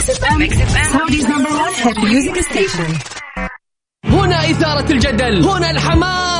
Mix 0.00 0.60
FM 0.60 0.98
Saudi's 0.98 1.26
number 1.26 1.50
1 1.52 1.86
hit 1.86 1.98
music 1.98 2.40
station 2.40 2.98
هنا 4.04 4.50
إثارة 4.50 4.92
الجدل. 4.92 5.44
هنا 5.44 5.70
الحماس. 5.70 6.39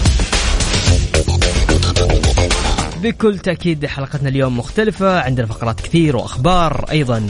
بكل 3.03 3.39
تأكيد 3.39 3.85
حلقتنا 3.85 4.29
اليوم 4.29 4.57
مختلفة 4.57 5.19
عندنا 5.19 5.47
فقرات 5.47 5.81
كثير 5.81 6.15
وأخبار 6.15 6.85
أيضا 6.91 7.23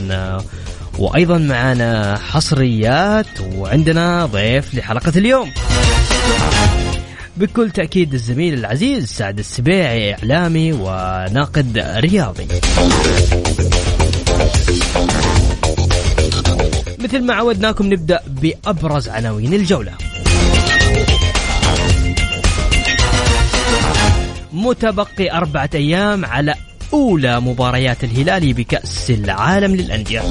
وأيضا 0.99 1.37
معنا 1.37 2.17
حصريات 2.17 3.41
وعندنا 3.55 4.25
ضيف 4.25 4.75
لحلقة 4.75 5.13
اليوم. 5.15 5.51
بكل 7.37 7.71
تأكيد 7.71 8.13
الزميل 8.13 8.53
العزيز 8.53 9.07
سعد 9.07 9.39
السبيعي 9.39 10.13
إعلامي 10.13 10.73
وناقد 10.73 11.77
رياضي. 11.97 12.47
مثل 16.99 17.23
ما 17.23 17.33
عودناكم 17.33 17.93
نبدأ 17.93 18.19
بأبرز 18.27 19.09
عناوين 19.09 19.53
الجولة. 19.53 19.93
متبقي 24.53 25.31
أربعة 25.31 25.69
أيام 25.73 26.25
على 26.25 26.55
أولى 26.93 27.39
مباريات 27.39 28.03
الهلال 28.03 28.53
بكأس 28.53 29.09
العالم 29.11 29.75
للأندية. 29.75 30.21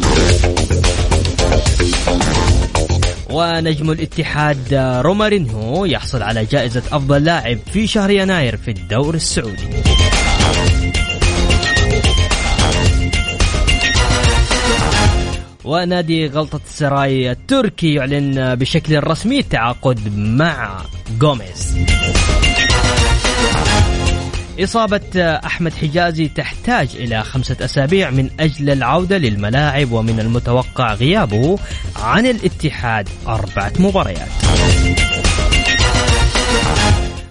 ونجم 3.30 3.90
الاتحاد 3.90 4.74
رومارينهو 5.04 5.84
يحصل 5.84 6.22
على 6.22 6.44
جائزة 6.44 6.82
أفضل 6.92 7.24
لاعب 7.24 7.58
في 7.72 7.86
شهر 7.86 8.10
يناير 8.10 8.56
في 8.56 8.70
الدور 8.70 9.14
السعودي. 9.14 9.68
ونادي 15.64 16.26
غلطة 16.26 16.60
السراي 16.68 17.30
التركي 17.30 17.94
يعلن 17.94 18.54
بشكل 18.54 19.04
رسمي 19.04 19.38
التعاقد 19.38 20.16
مع 20.16 20.82
غوميز. 21.22 21.76
إصابة 24.60 25.20
أحمد 25.24 25.74
حجازي 25.74 26.28
تحتاج 26.28 26.88
إلى 26.94 27.24
خمسة 27.24 27.56
أسابيع 27.60 28.10
من 28.10 28.30
أجل 28.40 28.70
العودة 28.70 29.18
للملاعب 29.18 29.92
ومن 29.92 30.20
المتوقع 30.20 30.94
غيابه 30.94 31.58
عن 31.96 32.26
الاتحاد 32.26 33.08
أربعة 33.26 33.72
مباريات. 33.78 34.28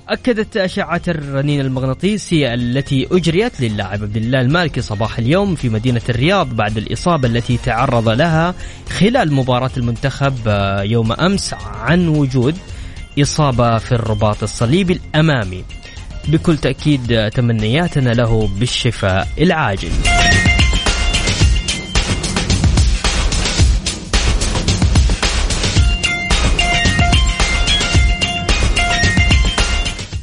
أكدت 0.09 0.57
أشعة 0.57 1.01
الرنين 1.07 1.61
المغناطيسي 1.61 2.53
التي 2.53 3.07
أجريت 3.11 3.61
للاعب 3.61 4.03
عبد 4.03 4.17
الله 4.17 4.41
المالكي 4.41 4.81
صباح 4.81 5.17
اليوم 5.17 5.55
في 5.55 5.69
مدينة 5.69 6.01
الرياض 6.09 6.55
بعد 6.55 6.77
الإصابة 6.77 7.27
التي 7.27 7.57
تعرض 7.57 8.09
لها 8.09 8.53
خلال 8.89 9.33
مباراة 9.33 9.71
المنتخب 9.77 10.33
يوم 10.83 11.11
أمس 11.11 11.53
عن 11.53 12.07
وجود 12.07 12.57
إصابة 13.21 13.77
في 13.77 13.91
الرباط 13.91 14.43
الصليبي 14.43 14.93
الأمامي. 14.93 15.63
بكل 16.31 16.57
تأكيد 16.57 17.29
تمنياتنا 17.29 18.09
له 18.09 18.49
بالشفاء 18.59 19.27
العاجل. 19.39 19.91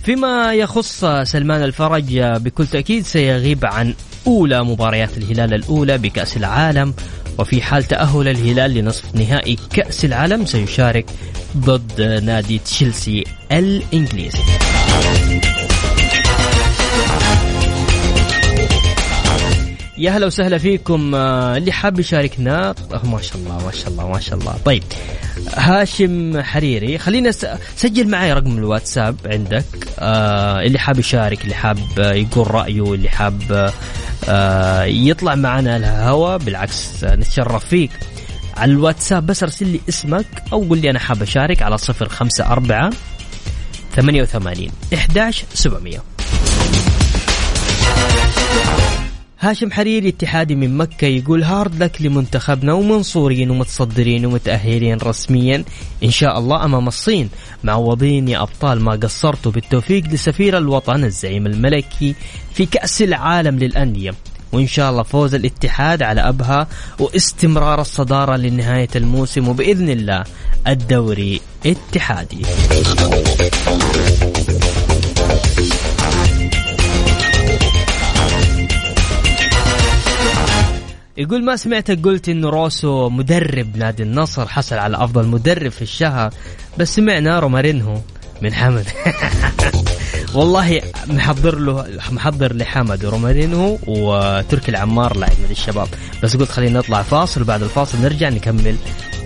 فيما 0.04 0.54
يخص 0.54 1.04
سلمان 1.22 1.62
الفرج 1.62 2.18
بكل 2.18 2.66
تأكيد 2.66 3.06
سيغيب 3.06 3.66
عن 3.66 3.94
أولى 4.26 4.64
مباريات 4.64 5.18
الهلال 5.18 5.54
الأولى 5.54 5.98
بكأس 5.98 6.36
العالم 6.36 6.94
وفي 7.38 7.62
حال 7.62 7.84
تأهل 7.84 8.28
الهلال 8.28 8.74
لنصف 8.74 9.14
نهائي 9.14 9.58
كأس 9.72 10.04
العالم 10.04 10.46
سيشارك 10.46 11.06
ضد 11.56 12.00
نادي 12.24 12.58
تشيلسي 12.58 13.24
الإنجليزي. 13.52 14.65
يا 19.98 20.10
هلا 20.10 20.26
وسهلا 20.26 20.58
فيكم 20.58 21.14
آه، 21.14 21.56
اللي 21.56 21.72
حاب 21.72 22.00
يشاركنا. 22.00 22.70
آه، 22.70 23.06
ما 23.06 23.22
شاء 23.22 23.36
الله 23.38 23.64
ما 23.66 23.72
شاء 23.72 23.88
الله 23.88 24.08
ما 24.08 24.20
شاء 24.20 24.38
الله. 24.38 24.56
طيب 24.64 24.82
هاشم 25.54 26.40
حريري 26.42 26.98
خلينا 26.98 27.30
سجل 27.76 28.08
معي 28.08 28.32
رقم 28.32 28.58
الواتساب 28.58 29.16
عندك. 29.26 29.64
آه، 29.98 30.60
اللي 30.62 30.78
حاب 30.78 30.98
يشارك 30.98 31.44
اللي 31.44 31.54
حاب 31.54 31.78
يقول 31.98 32.50
رأيه 32.54 32.94
اللي 32.94 33.08
حاب 33.08 33.70
يطلع 34.86 35.34
معنا 35.34 35.76
الهوا 35.76 36.36
بالعكس 36.36 37.04
نتشرف 37.04 37.64
فيك. 37.66 37.90
على 38.56 38.72
الواتساب 38.72 39.26
بس 39.26 39.42
ارسل 39.42 39.66
لي 39.66 39.80
اسمك 39.88 40.26
أو 40.52 40.64
قول 40.64 40.78
لي 40.78 40.90
أنا 40.90 40.98
حاب 40.98 41.22
أشارك 41.22 41.62
على 41.62 41.76
054 42.00 42.90
88 43.96 44.70
11 44.94 45.44
700 45.54 45.98
هاشم 49.46 49.72
حريري 49.72 50.08
اتحادي 50.08 50.54
من 50.54 50.76
مكة 50.76 51.06
يقول 51.06 51.42
هارد 51.42 51.82
لك 51.82 52.02
لمنتخبنا 52.02 52.72
ومنصورين 52.72 53.50
ومتصدرين 53.50 54.26
ومتأهلين 54.26 54.98
رسميا 54.98 55.64
إن 56.04 56.10
شاء 56.10 56.38
الله 56.38 56.64
أمام 56.64 56.88
الصين. 56.88 57.28
معوضين 57.64 58.28
يا 58.28 58.42
أبطال 58.42 58.80
ما 58.80 58.92
قصرتوا. 58.92 59.52
بالتوفيق 59.52 60.04
لسفير 60.04 60.58
الوطن 60.58 61.04
الزعيم 61.04 61.46
الملكي 61.46 62.14
في 62.54 62.66
كأس 62.66 63.02
العالم 63.02 63.58
للأندية. 63.58 64.14
وإن 64.52 64.66
شاء 64.66 64.90
الله 64.90 65.02
فوز 65.02 65.34
الاتحاد 65.34 66.02
على 66.02 66.20
أبها 66.20 66.66
واستمرار 66.98 67.80
الصدارة 67.80 68.36
لنهاية 68.36 68.88
الموسم 68.96 69.48
وبإذن 69.48 69.88
الله 69.88 70.24
الدوري 70.66 71.40
اتحادي 71.66 72.42
يقول 81.18 81.44
ما 81.44 81.56
سمعتك 81.56 82.04
قلت 82.04 82.28
انه 82.28 82.50
روسو 82.50 83.08
مدرب 83.08 83.76
نادي 83.76 84.02
النصر 84.02 84.48
حصل 84.48 84.76
على 84.76 84.96
أفضل 84.96 85.26
مدرب 85.26 85.70
في 85.70 85.82
الشهر 85.82 86.32
بس 86.78 86.94
سمعنا 86.94 87.38
رومارينهو 87.38 87.98
من 88.42 88.54
حمد. 88.54 88.86
والله 90.34 90.82
محضر 91.06 91.58
له 91.58 91.86
محضر 92.10 92.56
لحمد 92.56 93.04
ورومارينهو 93.04 93.78
وتركي 93.86 94.70
العمار 94.70 95.16
لاعب 95.16 95.36
من 95.44 95.50
الشباب. 95.50 95.88
بس 96.22 96.36
قلت 96.36 96.50
خلينا 96.50 96.78
نطلع 96.78 97.02
فاصل 97.02 97.42
وبعد 97.42 97.62
الفاصل 97.62 97.98
نرجع 98.02 98.28
نكمل 98.28 98.76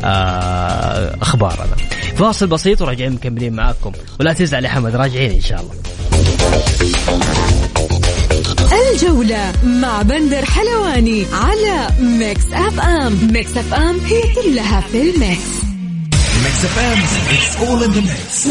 آه 0.05 1.17
أخبارنا. 1.23 1.76
فاصل 2.17 2.47
بسيط 2.47 2.82
وراجعين 2.82 3.12
مكملين 3.12 3.53
معاكم. 3.53 3.93
ولا 4.20 4.32
تزعل 4.32 4.64
يا 4.64 4.70
حمد 4.70 4.97
راجعين 4.97 5.31
إن 5.31 5.41
شاء 5.41 5.61
الله. 5.61 5.75
الجولة 8.72 9.52
مع 9.64 10.02
بندر 10.02 10.44
حلواني 10.44 11.26
على 11.32 11.88
Mix 12.00 12.43
FM. 12.52 13.29
Mix 13.32 13.56
FM 13.56 14.00
هي 14.00 14.22
كلها 14.34 14.81
في 14.93 15.02
ال 15.11 15.17
mix. 15.17 15.41
Mix 16.44 16.56
FM, 16.75 16.99
it's 17.34 17.55
all 17.62 17.82
in 17.87 17.93
the 17.93 18.02
mix. 18.02 18.49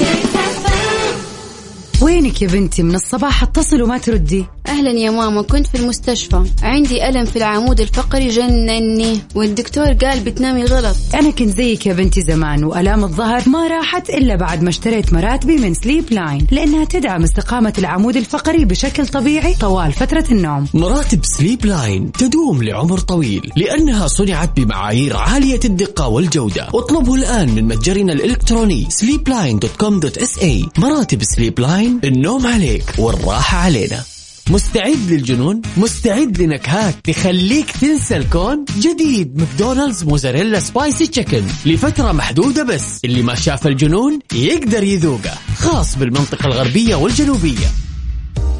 وينك 2.01 2.41
يا 2.41 2.47
بنتي 2.47 2.83
من 2.83 2.95
الصباح 2.95 3.43
اتصل 3.43 3.81
وما 3.81 3.97
تردي؟ 3.97 4.45
أهلا 4.79 4.91
يا 4.91 5.11
ماما 5.11 5.41
كنت 5.41 5.67
في 5.67 5.77
المستشفى. 5.77 6.43
عندي 6.61 7.09
ألم 7.09 7.25
في 7.25 7.35
العمود 7.35 7.81
الفقري 7.81 8.27
جنني. 8.27 9.19
والدكتور 9.35 9.93
قال 9.93 10.19
بتنامي 10.19 10.63
غلط. 10.63 10.95
أنا 11.13 11.31
كنت 11.31 11.57
زيك 11.57 11.85
يا 11.85 11.93
بنتي 11.93 12.21
زمان 12.21 12.63
وآلام 12.63 13.03
الظهر 13.03 13.49
ما 13.49 13.67
راحت 13.67 14.09
إلا 14.09 14.35
بعد 14.35 14.63
ما 14.63 14.69
اشتريت 14.69 15.13
مراتبي 15.13 15.57
من 15.57 15.73
Sleepline 15.73 16.47
لأنها 16.51 16.85
تدعم 16.85 17.23
استقامة 17.23 17.73
العمود 17.77 18.15
الفقري 18.15 18.65
بشكل 18.65 19.07
طبيعي 19.07 19.53
طوال 19.53 19.93
فترة 19.93 20.25
النوم. 20.31 20.67
مراتب 20.73 21.19
Sleepline 21.23 22.11
تدوم 22.11 22.63
لعمر 22.63 22.99
طويل 22.99 23.51
لأنها 23.55 24.07
صنعت 24.07 24.59
بمعايير 24.59 25.17
عالية 25.17 25.59
الدقة 25.65 26.07
والجودة. 26.07 26.67
اطلبه 26.73 27.15
الآن 27.15 27.55
من 27.55 27.67
متجرنا 27.67 28.13
الإلكتروني 28.13 28.87
sleepline.com.sa 28.91 30.79
مراتب 30.79 31.23
Sleepline 31.23 31.99
النوم 32.03 32.47
عليك 32.47 32.85
والراحة 32.97 33.57
علينا. 33.57 34.03
مستعد 34.49 34.97
للجنون؟ 35.09 35.61
مستعد 35.77 36.41
لنكهات 36.41 36.95
تخليك 37.03 37.71
تنسى 37.71 38.17
الكون؟ 38.17 38.65
جديد 38.79 39.37
McDonald's 39.37 40.03
mozzarella 40.03 40.59
spicy 40.59 41.07
chicken 41.07 41.43
لفترة 41.65 42.11
محدودة 42.11 42.63
بس 42.63 42.99
اللي 43.05 43.21
ما 43.21 43.35
شاف 43.35 43.67
الجنون 43.67 44.19
يقدر 44.33 44.83
يذوقه 44.83 45.33
خاص 45.57 45.97
بالمنطقة 45.97 46.45
الغربية 46.45 46.95
والجنوبية 46.95 47.67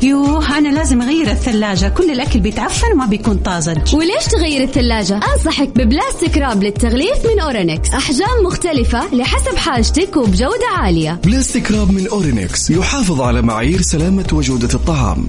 يوه 0.01 0.57
أنا 0.57 0.69
لازم 0.69 1.01
أغير 1.01 1.31
الثلاجة 1.31 1.87
كل 1.87 2.11
الأكل 2.11 2.39
بيتعفن 2.39 2.91
وما 2.93 3.05
بيكون 3.05 3.37
طازج 3.37 3.95
وليش 3.95 4.25
تغير 4.31 4.63
الثلاجة؟ 4.63 5.19
أنصحك 5.33 5.69
ب 5.69 5.78
plastic 5.78 6.37
wrap 6.37 6.63
للتغليف 6.63 7.25
من 7.33 7.39
أورينكس 7.39 7.89
أحجام 7.89 8.43
مختلفة 8.45 9.15
لحسب 9.15 9.55
حاجتك 9.55 10.17
وبجودة 10.17 10.67
عالية 10.77 11.19
plastic 11.23 11.71
wrap 11.71 11.91
من 11.91 12.07
أورينكس 12.07 12.69
يحافظ 12.69 13.21
على 13.21 13.41
معايير 13.41 13.81
سلامة 13.81 14.27
وجودة 14.33 14.73
الطعام 14.73 15.27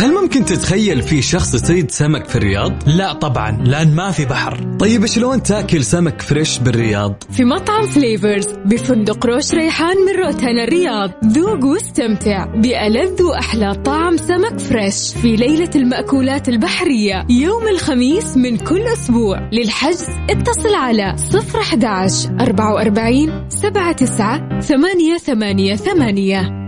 هل 0.00 0.14
ممكن 0.14 0.44
تتخيل 0.44 1.02
في 1.02 1.22
شخص 1.22 1.54
يصيد 1.54 1.90
سمك 1.90 2.28
في 2.28 2.36
الرياض؟ 2.36 2.72
لا 2.86 3.12
طبعا 3.12 3.50
لأن 3.64 3.94
ما 3.94 4.10
في 4.10 4.24
بحر 4.24 4.76
طيب 4.78 5.06
شلون 5.06 5.42
تاكل 5.42 5.84
سمك 5.84 6.22
fresh 6.22 6.58
بالرياض؟ 6.58 7.24
في 7.30 7.44
مطعم 7.44 7.86
Flavours 7.86 8.46
بفندق 8.66 9.26
روش 9.26 9.54
ريحان 9.54 9.96
من 9.96 10.24
روتانا 10.24 10.64
الرياض 10.64 11.10
ذوق 11.24 11.64
واستمتع 11.64 12.44
بألذ 12.44 13.22
وأحلى 13.22 13.74
طعم 13.74 14.16
سمك 14.16 14.58
fresh 14.58 15.14
في 15.22 15.36
ليلة 15.36 15.70
المأكولات 15.76 16.48
البحرية 16.48 17.26
يوم 17.30 17.68
الخميس 17.68 18.36
من 18.36 18.56
كل 18.56 18.82
أسبوع 18.82 19.48
للحجز 19.52 20.06
اتصل 20.30 20.74
على 20.74 21.16
011 21.54 22.30
44 22.40 23.48
79 23.48 24.60
ثمانية 24.60 25.18
ثمانية 25.18 25.76
ثمانية 25.76 26.59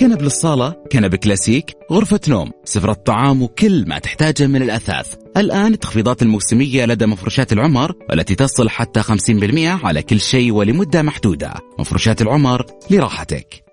كنب 0.00 0.22
للصالة 0.22 0.74
كنب 0.92 1.14
كلاسيك 1.14 1.76
غرفة 1.92 2.20
نوم 2.28 2.50
سفرة 2.64 2.92
طعام 2.92 3.42
وكل 3.42 3.84
ما 3.88 3.98
تحتاجه 3.98 4.46
من 4.46 4.62
الأثاث. 4.62 5.14
الآن 5.36 5.72
التخفيضات 5.72 6.22
الموسمية 6.22 6.86
لدى 6.86 7.06
مفروشات 7.06 7.52
العمر 7.52 7.92
والتي 8.10 8.34
تصل 8.34 8.68
حتى 8.68 9.02
50% 9.02 9.84
على 9.84 10.02
كل 10.02 10.20
شيء 10.20 10.52
ولمدة 10.52 11.02
محدودة. 11.02 11.54
مفروشات 11.78 12.22
العمر 12.22 12.66
لراحتك. 12.90 13.64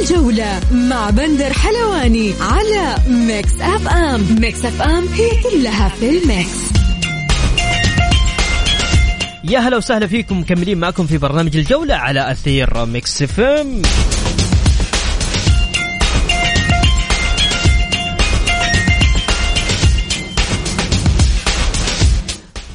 الجولة 0.00 0.60
مع 0.72 1.10
بندر 1.10 1.52
حلواني 1.52 2.32
على 2.40 2.96
Mix 3.08 3.60
FM. 3.60 4.36
Mix 4.40 4.64
FM 4.64 5.08
هي 5.08 5.30
كلها 5.42 5.88
في 5.88 6.10
ال 6.10 6.25
mix. 6.25 6.83
يا 9.54 9.58
هلا 9.58 9.76
وسهلا 9.76 10.06
فيكم 10.06 10.40
مكملين 10.40 10.78
معكم 10.78 11.06
في 11.06 11.18
برنامج 11.18 11.56
الجولة 11.56 11.94
على 11.94 12.30
أثير 12.30 12.84
Mix 12.84 13.22
FM. 13.22 13.82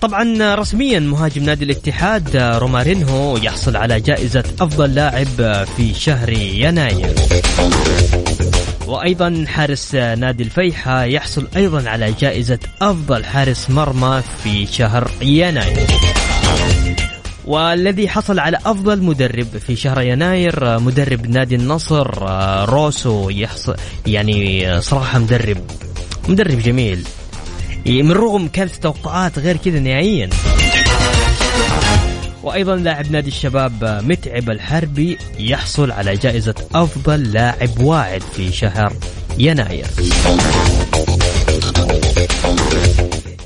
طبعا 0.02 0.56
رسميا 0.56 1.00
مهاجم 1.00 1.44
نادي 1.44 1.66
الاتحاد 1.66 2.36
رومارينهو 2.36 3.38
يحصل 3.38 3.76
على 3.76 4.00
جائزة 4.00 4.44
أفضل 4.62 4.96
لاعب 4.96 5.66
في 5.78 5.94
شهر 5.94 6.30
يناير. 6.30 7.16
وأيضا 8.88 9.46
حارس 9.48 9.96
نادي 9.96 10.44
الفيحة 10.44 11.04
يحصل 11.04 11.48
أيضا 11.56 11.90
على 11.90 12.14
جائزة 12.20 12.60
أفضل 12.82 13.26
حارس 13.26 13.70
مرمى 13.70 14.22
في 14.44 14.66
شهر 14.66 15.12
يناير. 15.22 15.88
والذي 17.50 18.10
حصل 18.10 18.40
على 18.40 18.58
أفضل 18.66 19.04
مدرب 19.04 19.48
في 19.68 19.76
شهر 19.76 20.02
يناير 20.02 20.80
مدرب 20.80 21.30
نادي 21.30 21.56
النصر 21.56 22.08
روسو 22.70 23.30
يحصل 23.30 23.76
يعني 24.08 24.82
صراحة 24.82 25.20
مدرب 25.20 25.58
مدرب 26.28 26.60
جميل. 26.60 27.04
من 27.86 28.12
رغم 28.12 28.48
كانت 28.48 28.74
التوقعات 28.74 29.40
غير 29.40 29.58
كذا 29.58 29.80
نهائيا. 29.80 30.30
وأيضا 32.44 32.76
لاعب 32.76 33.12
نادي 33.12 33.30
الشباب 33.30 34.02
متعب 34.04 34.50
الحربي 34.50 35.18
يحصل 35.40 35.92
على 35.92 36.14
جائزة 36.14 36.56
أفضل 36.76 37.32
لاعب 37.32 37.80
واعد 37.80 38.22
في 38.36 38.52
شهر 38.52 38.94
يناير. 39.38 39.86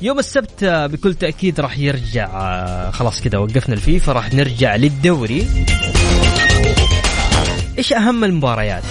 يوم 0.04 0.18
السبت 0.18 0.64
بكل 0.64 1.14
تأكيد 1.14 1.60
راح 1.60 1.78
يرجع 1.78 2.90
خلاص 2.90 3.20
كذا 3.20 3.38
وقفنا 3.38 3.74
الفيفا 3.74 4.12
راح 4.12 4.34
نرجع 4.34 4.76
للدوري. 4.76 5.46
إيش 7.78 7.92
أهم 7.92 8.24
المباريات؟ 8.24 8.82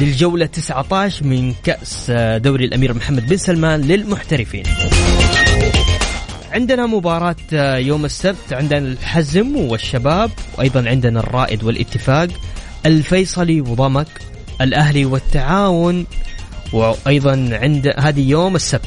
للجولة 0.00 0.46
19 0.46 1.26
من 1.26 1.54
كأس 1.64 2.10
دوري 2.36 2.64
الأمير 2.64 2.94
محمد 2.94 3.26
بن 3.26 3.36
سلمان 3.36 3.80
للمحترفين. 3.80 4.62
عندنا 6.52 6.86
مباراة 6.86 7.36
يوم 7.76 8.04
السبت 8.04 8.52
عندنا 8.52 8.78
الحزم 8.78 9.56
والشباب 9.56 10.30
وأيضا 10.58 10.88
عندنا 10.88 11.20
الرائد 11.20 11.64
والاتفاق 11.64 12.28
الفيصلي 12.86 13.60
وضمك 13.60 14.08
الأهلي 14.60 15.04
والتعاون 15.04 16.06
وأيضا 16.72 17.48
عند 17.52 17.94
هذه 17.98 18.30
يوم 18.30 18.56
السبت. 18.56 18.86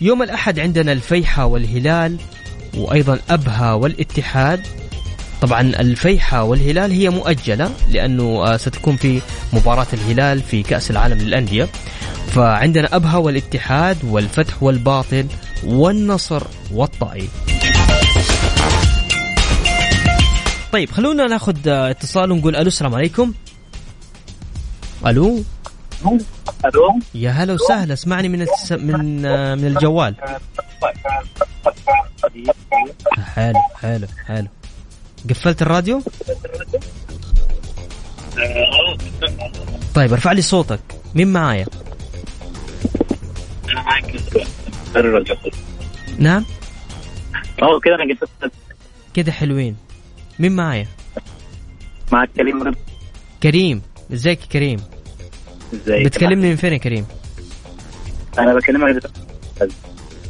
يوم 0.00 0.22
الأحد 0.22 0.58
عندنا 0.58 0.92
الفيحة 0.92 1.46
والهلال 1.46 2.16
وأيضا 2.76 3.18
أبها 3.30 3.72
والاتحاد. 3.72 4.66
طبعا 5.40 5.60
الفيحة 5.60 6.42
والهلال 6.42 6.92
هي 6.92 7.10
مؤجلة 7.10 7.70
لأنه 7.90 8.56
ستكون 8.56 8.96
في 8.96 9.20
مباراة 9.52 9.86
الهلال 9.92 10.42
في 10.42 10.62
كأس 10.62 10.90
العالم 10.90 11.18
للأندية. 11.18 11.68
فعندنا 12.28 12.96
أبها 12.96 13.16
والاتحاد 13.16 13.96
والفتح 14.04 14.62
والباطل 14.62 15.26
والنصر 15.64 16.42
والطائي. 16.72 17.28
طيب 20.72 20.90
خلونا 20.90 21.26
ناخذ 21.26 21.68
اتصال 21.68 22.32
ونقول 22.32 22.56
ألو 22.56 22.66
السلام 22.66 22.94
عليكم. 22.94 23.32
ألو؟ 25.06 25.44
ألو؟ 26.64 26.98
يا 27.14 27.30
هلا 27.30 27.52
وسهلا 27.52 27.92
اسمعني 27.92 28.28
من 28.28 28.42
الس... 28.42 28.72
من 28.72 29.22
من 29.58 29.66
الجوال. 29.66 30.14
حلو 33.34 33.60
حلو 33.80 34.06
حلو 34.26 34.46
قفلت 35.30 35.62
الراديو؟ 35.62 36.02
طيب 39.94 40.12
ارفع 40.12 40.32
لي 40.32 40.42
صوتك. 40.42 40.80
مين 41.14 41.32
معايا؟ 41.32 41.66
نعم؟ 46.18 46.44
آه 47.62 47.80
كده 47.80 47.94
أنا 47.94 48.14
قفلت. 48.14 48.52
كده 49.14 49.32
حلوين. 49.32 49.76
مين 50.38 50.52
معايا؟ 50.52 50.86
معك 52.12 52.30
كريم 52.36 52.62
رضا 52.62 52.78
كريم. 53.42 53.82
إزيك 54.12 54.42
يا 54.42 54.46
كريم؟ 54.46 54.80
ازيك 55.74 56.06
بتكلمني 56.06 56.50
من 56.50 56.56
فين 56.56 56.72
يا 56.72 56.78
كريم؟ 56.78 57.06
أنا 58.38 58.54
بكلمك 58.54 59.10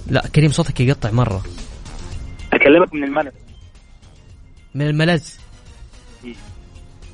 لا 0.06 0.26
كريم 0.34 0.50
صوتك 0.50 0.80
يقطع 0.80 1.10
مرة. 1.10 1.44
أكلمك 2.52 2.94
من 2.94 3.04
الملك 3.04 3.32
من 4.74 4.86
الملز؟ 4.86 5.36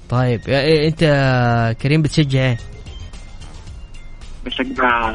طيب 0.09 0.41
يا- 0.49 0.61
إيه 0.61 0.89
أنت 0.89 1.01
كريم 1.83 2.03
بتشجع 2.03 2.41
إيه؟ 2.41 2.59
بشجع 4.45 5.11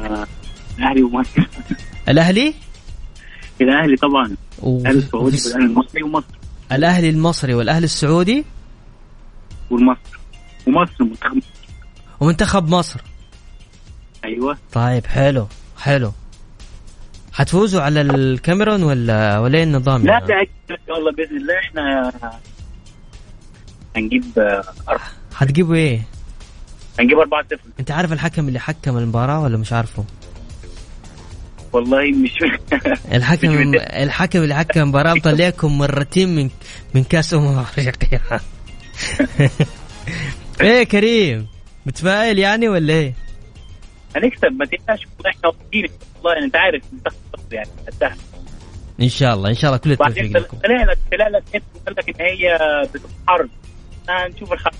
الأهلي 0.77 1.03
ومصر 1.03 1.41
الأهلي؟ 2.09 2.53
الأهلي 3.61 3.95
طبعا. 3.95 4.35
الأهلي 4.63 4.97
السعودي 4.97 5.37
والأهلي 5.45 5.65
المصري 5.65 6.03
ومصر. 6.03 6.27
الأهلي 6.71 7.09
المصري 7.09 7.53
والأهلي 7.53 7.85
السعودي؟ 7.85 8.45
والمصر. 9.69 10.19
ومصر 10.67 11.03
منتخب. 11.03 11.41
ومنتخب 12.19 12.69
مصر. 12.69 13.01
أيوه. 14.25 14.57
طيب 14.73 15.05
حلو 15.05 15.47
حلو. 15.77 16.11
حتفوزوا 17.33 17.81
على 17.81 18.01
الكاميرون 18.01 18.83
ولا 18.83 19.39
ولا 19.39 19.57
إيه 19.57 19.63
النظام 19.63 20.05
لا 20.05 20.11
يعني؟ 20.13 20.25
لا 20.27 20.41
إن 20.75 20.77
شاء 20.87 20.97
الله 20.97 21.11
بإذن 21.11 21.37
الله. 21.37 21.59
إحنا 21.59 22.11
هنجيب 23.95 24.23
آه، 24.37 24.63
أربعة. 24.89 25.07
حتجيبوا 25.35 25.75
إيه؟ 25.75 26.01
هنجيب 26.99 27.17
4 27.19 27.43
0 27.49 27.59
أنت 27.79 27.91
عارف 27.91 28.13
الحكم 28.13 28.47
اللي 28.47 28.59
حكم 28.59 28.97
المباراة 28.97 29.39
ولا 29.41 29.57
مش 29.57 29.73
عارفه؟ 29.73 30.03
والله 31.73 32.11
مش 32.11 32.31
الحكم. 33.13 33.47
الحكم 33.75 34.43
اللي 34.43 34.55
حكم 34.55 34.79
المباراة 34.81 35.13
مطلعكم 35.13 35.77
مرتين 35.77 36.35
من 36.35 36.49
من 36.93 37.03
كأس 37.03 37.33
أمم 37.33 37.57
أفريقيا. 37.59 38.21
إيه 40.61 40.83
كريم. 40.83 41.47
متفائل 41.89 42.39
يعني 42.39 42.69
ولا 42.69 42.93
إيه؟ 42.93 43.13
هنكسب 44.15 44.51
ما 44.51 44.65
تنساش 44.65 45.07
إحنا 45.25 45.47
واثقين 45.49 45.87
والله 46.23 46.45
انت 46.45 46.55
عارف 46.55 46.83
يعني 47.51 47.69
إن 49.01 49.09
شاء 49.09 49.33
الله 49.33 49.49
إن 49.49 49.55
شاء 49.55 49.69
الله 49.69 49.77
كل 49.77 49.91
التوفيق 49.91 50.23
لكم. 50.23 50.57
طلع 50.57 50.83
لك 50.83 50.97
طلع 51.11 51.27
لك 51.27 51.43
انت 51.55 51.63
قال 51.85 51.95
لك 51.97 52.09
ان 52.09 52.25
هي 52.25 52.57
بتتحرك 52.93 53.49
هنشوف 54.09 54.53
الحق 54.53 54.73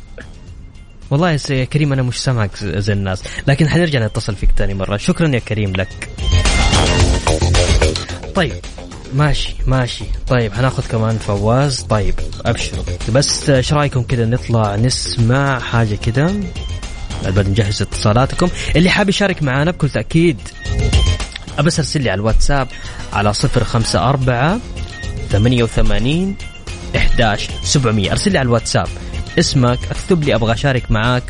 والله 1.11 1.39
يا 1.49 1.65
كريم 1.65 1.93
أنا 1.93 2.01
مش 2.01 2.23
سامعك 2.23 2.55
زي 2.57 2.93
الناس 2.93 3.23
لكن 3.47 3.69
حنرجع 3.69 4.05
نتصل 4.05 4.35
فيك 4.35 4.51
تاني 4.51 4.73
مرة. 4.73 4.97
شكرا 4.97 5.27
يا 5.27 5.39
كريم 5.39 5.73
لك. 5.75 6.09
طيب 8.35 8.53
ماشي 9.13 9.55
ماشي. 9.67 10.05
طيب 10.27 10.53
هناخذ 10.53 10.87
كمان 10.91 11.17
فواز. 11.17 11.81
طيب 11.81 12.13
أبشروا. 12.45 12.83
بس 13.13 13.49
إيش 13.49 13.73
رأيكم 13.73 14.03
كذا 14.03 14.25
نطلع 14.25 14.75
نسمع 14.75 15.59
حاجة 15.59 15.95
كذا 15.95 16.35
بعد 17.23 17.49
نجهز 17.49 17.81
اتصالاتكم. 17.81 18.49
اللي 18.75 18.89
حاب 18.89 19.09
يشارك 19.09 19.43
معنا 19.43 19.71
بكل 19.71 19.89
تأكيد 19.89 20.37
بس 21.59 21.79
أرسل 21.79 22.01
لي 22.01 22.09
على 22.09 22.19
الواتساب 22.19 22.67
على 23.13 23.33
054 23.55 24.61
88 25.31 26.35
11 26.95 27.51
700 27.63 28.11
أرسل 28.11 28.31
لي 28.31 28.37
على 28.37 28.45
الواتساب. 28.45 28.87
اسمك 29.39 29.79
أكتب 29.91 30.23
لي 30.23 30.35
أبغى 30.35 30.53
أشارك 30.53 30.91
معاك. 30.91 31.23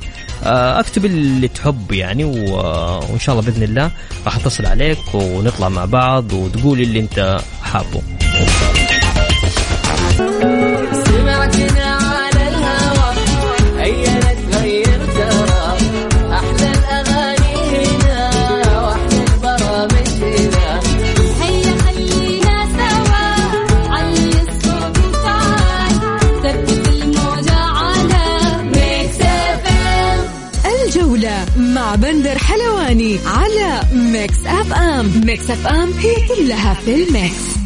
آه، 0.44 0.80
أكتب 0.80 1.06
اللي 1.06 1.48
تحب 1.48 1.92
يعني 1.92 2.24
وإن 2.24 3.20
شاء 3.20 3.36
الله 3.36 3.52
بإذن 3.52 3.64
الله 3.64 3.92
راح 4.26 4.36
أتصل 4.36 4.66
عليك 4.66 5.00
ونطلع 5.14 5.70
مع 5.70 5.86
بعض 5.86 6.34
وتقول 6.34 6.82
اللي 6.82 7.00
أنت 7.00 7.40
حابه. 7.62 8.02
على 33.26 33.82
Mix 33.94 34.46
FM. 34.46 35.22
Mix 35.26 35.50
FM 35.50 35.92
هي 35.94 36.16
كلها 36.28 36.74
في 36.74 37.04
ال 37.04 37.15
mix. 37.15 37.60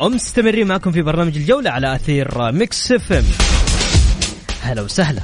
ومستمرين 0.00 0.66
معكم 0.66 0.92
في 0.92 1.02
برنامج 1.02 1.36
الجولة 1.36 1.70
على 1.70 1.94
أثير 1.94 2.52
Mix 2.52 2.92
FM. 2.92 3.24
هلا 4.62 4.82
وسهلا. 4.82 5.22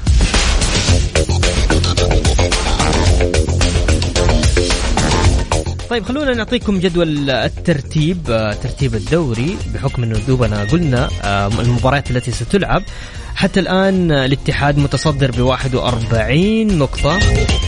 طيب 5.93 6.05
خلونا 6.05 6.35
نعطيكم 6.35 6.79
جدول 6.79 7.31
الترتيب 7.31 8.31
آه، 8.31 8.53
ترتيب 8.53 8.95
الدوري 8.95 9.57
بحكم 9.75 10.03
إنه 10.03 10.19
دوبنا 10.29 10.65
قلنا 10.65 11.09
آه، 11.25 11.47
المباريات 11.47 12.11
التي 12.11 12.31
ستلعب. 12.31 12.83
حتى 13.35 13.61
الآن 13.61 14.13
آه، 14.13 14.25
الاتحاد 14.25 14.79
متصدر 14.79 15.31
ب 15.31 15.41
41 15.41 16.79
نقطة 16.79 17.19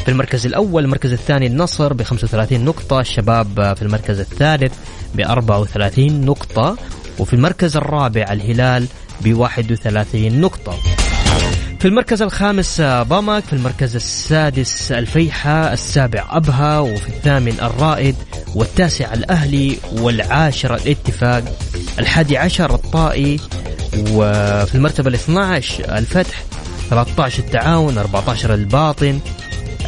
في 0.04 0.08
المركز 0.08 0.46
الأول 0.46 0.84
المركز 0.84 1.12
الثاني 1.12 1.46
النصر 1.46 1.92
ب 1.92 2.02
35 2.02 2.64
نقطة 2.64 3.00
الشباب 3.00 3.74
في 3.76 3.82
المركز 3.82 4.20
الثالث 4.20 4.74
ب 5.14 5.20
34 5.20 6.24
نقطة 6.24 6.76
وفي 7.18 7.34
المركز 7.34 7.76
الرابع 7.76 8.26
الهلال 8.32 8.86
ب 9.20 9.34
31 9.34 10.40
نقطة. 10.40 10.78
في 11.84 11.88
المركز 11.88 12.22
الخامس 12.22 12.80
بامك 12.80 13.44
في 13.44 13.52
المركز 13.52 13.96
السادس 13.96 14.92
الفيحة 14.92 15.72
السابع 15.72 16.24
أبها 16.30 16.78
وفي 16.78 17.08
الثامن 17.08 17.60
الرائد 17.62 18.16
والتاسع 18.54 19.14
الأهلي 19.14 19.78
والعاشر 19.92 20.74
الاتفاق 20.74 21.44
الحادي 21.98 22.38
عشر 22.38 22.74
الطائي 22.74 23.40
وفي 24.10 24.74
المرتبة 24.74 25.08
الاثنى 25.08 25.40
عشر 25.40 25.98
الفتح 25.98 26.42
13 26.90 27.38
التعاون 27.38 27.98
14 27.98 28.54
الباطن 28.54 29.20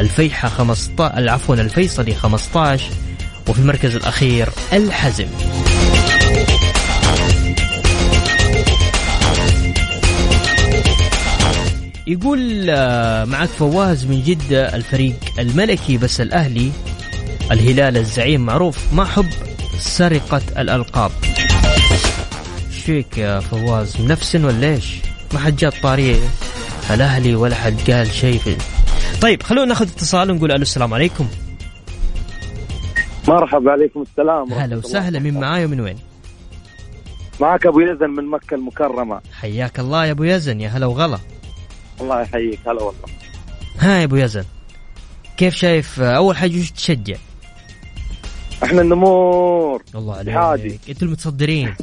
الفيحة 0.00 0.48
15 0.48 1.30
عفوا 1.30 1.54
الفيصلي 1.54 2.14
15 2.14 2.90
وفي 3.48 3.58
المركز 3.58 3.96
الأخير 3.96 4.48
الحزم. 4.72 5.26
يقول 12.06 12.66
آه، 12.70 13.24
معك 13.24 13.48
فواز 13.48 14.06
من 14.06 14.22
جدة 14.22 14.76
الفريق 14.76 15.14
الملكي 15.38 15.96
بس 15.98 16.20
الأهلي 16.20 16.70
الهلال 17.52 17.96
الزعيم 17.96 18.46
معروف 18.46 18.92
ما 18.94 19.04
حب 19.04 19.26
سرقة 19.78 20.42
الألقاب. 20.58 21.10
فيك 22.70 23.18
يا 23.18 23.40
فواز؟ 23.40 24.00
منفسن 24.00 24.44
ولا 24.44 24.66
إيش؟ 24.68 24.94
ما 25.34 25.38
حد 25.38 25.56
جاب 25.56 25.72
طاري 25.82 26.20
الأهلي 26.90 27.34
ولا 27.34 27.54
حد 27.54 27.90
قال 27.90 28.06
شيء 28.06 28.38
في 28.38 28.56
طيب 29.20 29.42
خلونا 29.42 29.64
ناخذ 29.66 29.88
اتصال 29.88 30.30
ونقول 30.30 30.52
ألو 30.52 30.62
السلام 30.62 30.94
عليكم. 30.94 31.28
مرحبا 33.28 33.70
عليكم 33.70 34.02
السلام 34.02 34.52
هلا 34.52 34.76
وسهلا 34.76 35.18
من 35.18 35.40
معاي 35.40 35.64
ومن 35.64 35.80
وين؟ 35.80 35.98
معك 37.40 37.66
أبو 37.66 37.80
يزن 37.80 38.10
من 38.10 38.30
مكة 38.30 38.54
المكرمة. 38.54 39.20
حياك 39.40 39.80
الله 39.80 40.06
يا 40.06 40.10
أبو 40.10 40.24
يزن 40.24 40.60
يا 40.60 40.68
هلا 40.68 40.86
وغلا. 40.86 41.18
الله 42.00 42.20
يحييك. 42.20 42.58
هلا 42.66 42.82
والله. 42.82 43.00
ها 43.78 43.98
يا 43.98 44.04
أبو 44.04 44.16
يزن 44.16 44.44
كيف 45.36 45.54
شايف 45.54 46.00
أول 46.00 46.36
حاجة 46.36 46.60
وش 46.60 46.70
تشجع؟ 46.70 47.16
إحنا 48.64 48.82
النمور. 48.82 49.82
الله. 49.94 50.32
عليك. 50.38 50.80
أنتوا 50.88 51.08
المتصدرين. 51.08 51.74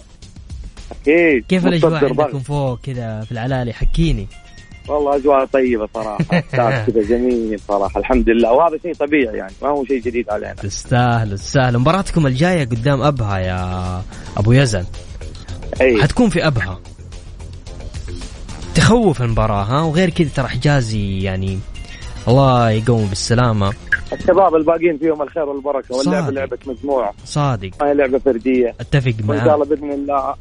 أكيد. 0.91 1.45
كيف 1.47 1.65
الأجواء 1.67 2.05
عندكم. 2.05 2.39
فوق 2.39 2.79
كذا 2.83 3.21
في 3.21 3.31
العلالي؟ 3.31 3.73
حكيني. 3.73 4.27
والله 4.87 5.15
أجواء 5.15 5.45
طيبة 5.45 5.87
صراحة. 5.93 6.23
كذا 6.87 7.03
جميل 7.09 7.59
صراحة. 7.67 7.99
الحمد 7.99 8.29
لله. 8.29 8.51
وهذا 8.51 8.77
شيء 8.81 8.93
طبيعي 8.93 9.37
يعني. 9.37 9.53
ما 9.61 9.69
هو 9.69 9.85
شيء 9.85 10.01
جديد 10.01 10.29
علينا. 10.29 10.53
تستاهل 10.53 11.37
تستاهل. 11.39 11.77
مباراتكم 11.77 12.27
الجاية 12.27 12.63
قدام 12.65 13.01
أبها 13.01 13.37
يا 13.39 14.03
أبو 14.37 14.51
يزن. 14.51 14.85
أي. 15.81 16.01
حتكون 16.01 16.29
في 16.29 16.47
أبها. 16.47 16.79
تخوف 18.75 19.21
المباراة 19.21 19.63
ها؟ 19.63 19.81
وغير 19.81 20.09
كذا 20.09 20.29
ترى 20.35 20.47
حجازي 20.47 21.19
يعني 21.19 21.59
الله 22.27 22.69
يقوم 22.69 23.05
بالسلامة. 23.05 23.73
الشباب 24.13 24.55
الباقيين 24.55 24.97
فيهم 24.97 25.21
الخير 25.21 25.43
والبركة 25.43 25.95
واللعبه 25.95 26.25
صادق. 26.25 26.39
لعبه 26.39 26.57
مجموعه 26.67 27.13
صادق. 27.25 27.71
ما 27.81 27.89
هي 27.89 27.93
لعبة 27.93 28.19
فردية. 28.19 28.75
أتفق 28.79 29.13
وإن 29.27 29.39
شاء 29.45 29.55
الله 29.55 29.65
بإذن 29.65 29.91
الله 29.91 30.35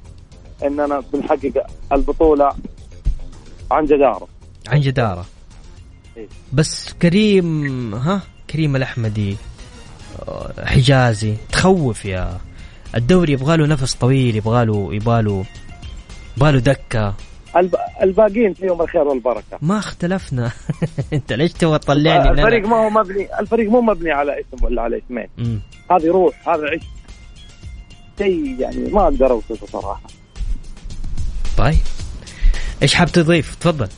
إننا 0.64 1.02
بنحقق 1.12 1.66
البطولة 1.92 2.52
عن 3.70 3.84
جدارة. 3.84 4.28
عن 4.68 4.80
جدارة. 4.80 5.26
إيه. 6.16 6.28
بس 6.52 6.92
كريم 7.02 7.94
ها؟ 7.94 8.20
كريم 8.50 8.76
الأحمدي 8.76 9.36
حجازي 10.64 11.36
تخوف 11.52 12.04
يا. 12.04 12.38
الدوري 12.94 13.32
يبغى 13.32 13.56
له 13.56 13.66
نفس 13.66 13.94
طويل 13.94 14.36
يبغى 14.36 14.64
له 14.64 14.94
يبغى 14.94 15.22
له 15.22 15.44
يبغى 16.36 16.52
له 16.52 16.58
دكة. 16.58 17.14
الباقيين 18.02 18.54
فيهم 18.54 18.82
الخير 18.82 19.02
والبركة. 19.02 19.58
ما 19.62 19.78
اختلفنا. 19.78 20.52
انت 21.12 21.32
ليش 21.32 21.52
تبغى 21.52 21.78
تطلعني 21.78 22.30
الفريق 22.30 22.66
ما 22.68 22.76
هو 22.76 22.90
مبني 22.90 23.40
الفريق 23.40 23.70
مو 23.70 23.80
مبني 23.80 24.10
على 24.10 24.40
اسم 24.40 24.64
ولا 24.64 24.82
على 24.82 24.98
اسمين. 24.98 25.28
هذه 25.90 26.06
روح 26.06 26.48
هذا 26.48 26.66
عشق. 26.66 26.86
شيء 28.18 28.60
يعني 28.60 28.90
ما 28.90 29.02
أقدر 29.04 29.30
أوصفه 29.30 29.66
صراحة. 29.66 30.02
طيب. 31.58 31.78
إيش 32.82 32.94
حاب 32.94 33.08
تضيف؟ 33.08 33.54
تفضل. 33.54 33.88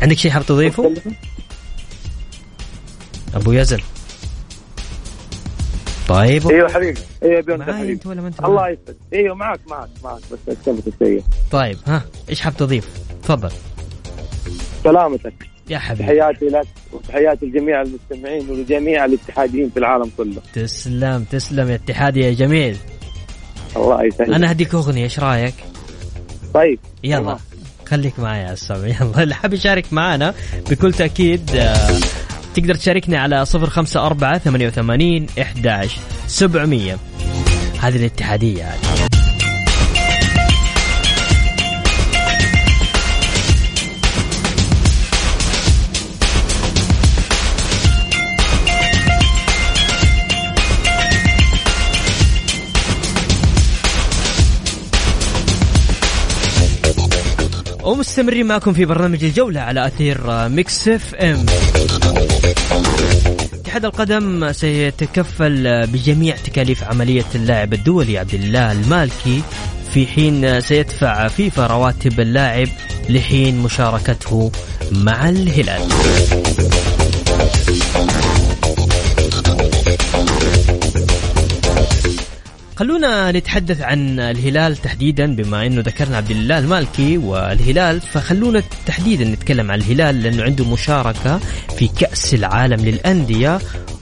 عندك 0.00 0.16
شيء 0.16 0.30
حاب 0.30 0.46
تضيفه؟ 0.46 0.94
أبو 3.34 3.52
يزن. 3.52 3.78
طيب. 6.08 6.48
أيوه 6.50 6.72
حبيبي. 6.72 7.00
أيوه 7.22 7.40
بيون 7.40 7.58
معاي 7.58 7.72
حبيبي. 7.72 7.92
انت 7.92 8.06
ولا 8.06 8.20
ما 8.22 8.28
انت 8.28 8.44
الله؟ 8.44 8.68
يسعدك. 8.68 8.96
أيوه 9.12 9.34
معك 9.34 9.60
معك 9.66 9.88
معك. 10.04 10.20
بس 10.32 10.38
اكتبت 10.48 10.86
السيء 10.86 11.22
طيب 11.50 11.78
ها 11.86 12.02
إيش 12.30 12.40
حاب 12.40 12.56
تضيف؟ 12.56 12.88
تفضل. 13.22 13.50
سلامتك. 14.84 15.34
يا 15.68 15.78
حبيبي. 15.78 16.04
تحياتي 16.04 16.44
لك 16.44 16.66
وتحياتي 16.92 17.46
لجميع 17.46 17.82
المستمعين 17.82 18.50
ولجميع 18.50 19.04
الاتحاديين 19.04 19.70
في 19.70 19.76
العالم 19.76 20.10
كله. 20.16 20.42
تسلم 20.52 21.24
تسلم 21.24 21.70
يا 21.70 21.74
اتحادي 21.74 22.20
يا 22.20 22.32
جميل. 22.32 22.76
الله 23.76 24.04
يسعدك. 24.04 24.30
أنا 24.34 24.52
هديك 24.52 24.74
أغنية 24.74 25.04
إيش 25.04 25.20
رأيك؟ 25.20 25.54
طيب. 26.54 26.78
يلا. 27.04 27.38
خليك 27.86 28.18
معي 28.18 28.42
يا 28.42 28.52
السامي 28.52 28.90
يلا 29.00 29.22
اللي 29.22 29.34
حاب 29.34 29.52
يشارك 29.54 29.92
معنا 29.92 30.34
بكل 30.70 30.92
تأكيد 30.92 31.50
آه، 31.56 31.90
تقدر 32.54 32.74
تشاركني 32.74 33.16
على 33.16 33.44
054 33.54 34.38
88 34.38 35.26
11 35.38 36.00
700 36.26 36.96
هذه 37.80 37.96
الاتحادية. 37.96 38.64
هذه 38.64 39.23
ومستمرين 57.84 58.46
معكم 58.46 58.72
في 58.72 58.84
برنامج 58.84 59.24
الجولة 59.24 59.60
على 59.60 59.86
أثير 59.86 60.48
Mix 60.48 60.88
FM. 60.88 61.46
اتحاد 63.54 63.84
القدم 63.84 64.52
سيتكفل 64.52 65.86
بجميع 65.86 66.36
تكاليف 66.36 66.84
عملية 66.84 67.24
اللاعب 67.34 67.74
الدولي 67.74 68.18
عبد 68.18 68.34
الله 68.34 68.72
المالكي 68.72 69.42
في 69.94 70.06
حين 70.06 70.60
سيدفع 70.60 71.28
فيفا 71.28 71.66
رواتب 71.66 72.20
اللاعب 72.20 72.68
لحين 73.08 73.58
مشاركته 73.58 74.52
مع 74.92 75.28
الهلال. 75.28 75.82
خلونا 82.76 83.32
نتحدث 83.32 83.82
عن 83.82 84.20
الهلال 84.20 84.76
تحديدا 84.76 85.36
بما 85.36 85.66
إنه 85.66 85.80
ذكرنا 85.80 86.16
عبد 86.16 86.30
الله 86.30 86.58
المالكي 86.58 87.18
والهلال 87.18 88.00
فخلونا 88.00 88.62
تحديدا 88.86 89.24
نتكلم 89.24 89.70
عن 89.70 89.78
الهلال 89.78 90.22
لأنه 90.22 90.42
عنده 90.42 90.72
مشاركة 90.72 91.38
في 91.78 91.88
كأس 91.88 92.34
العالم 92.34 92.84
للأندية 92.84 93.58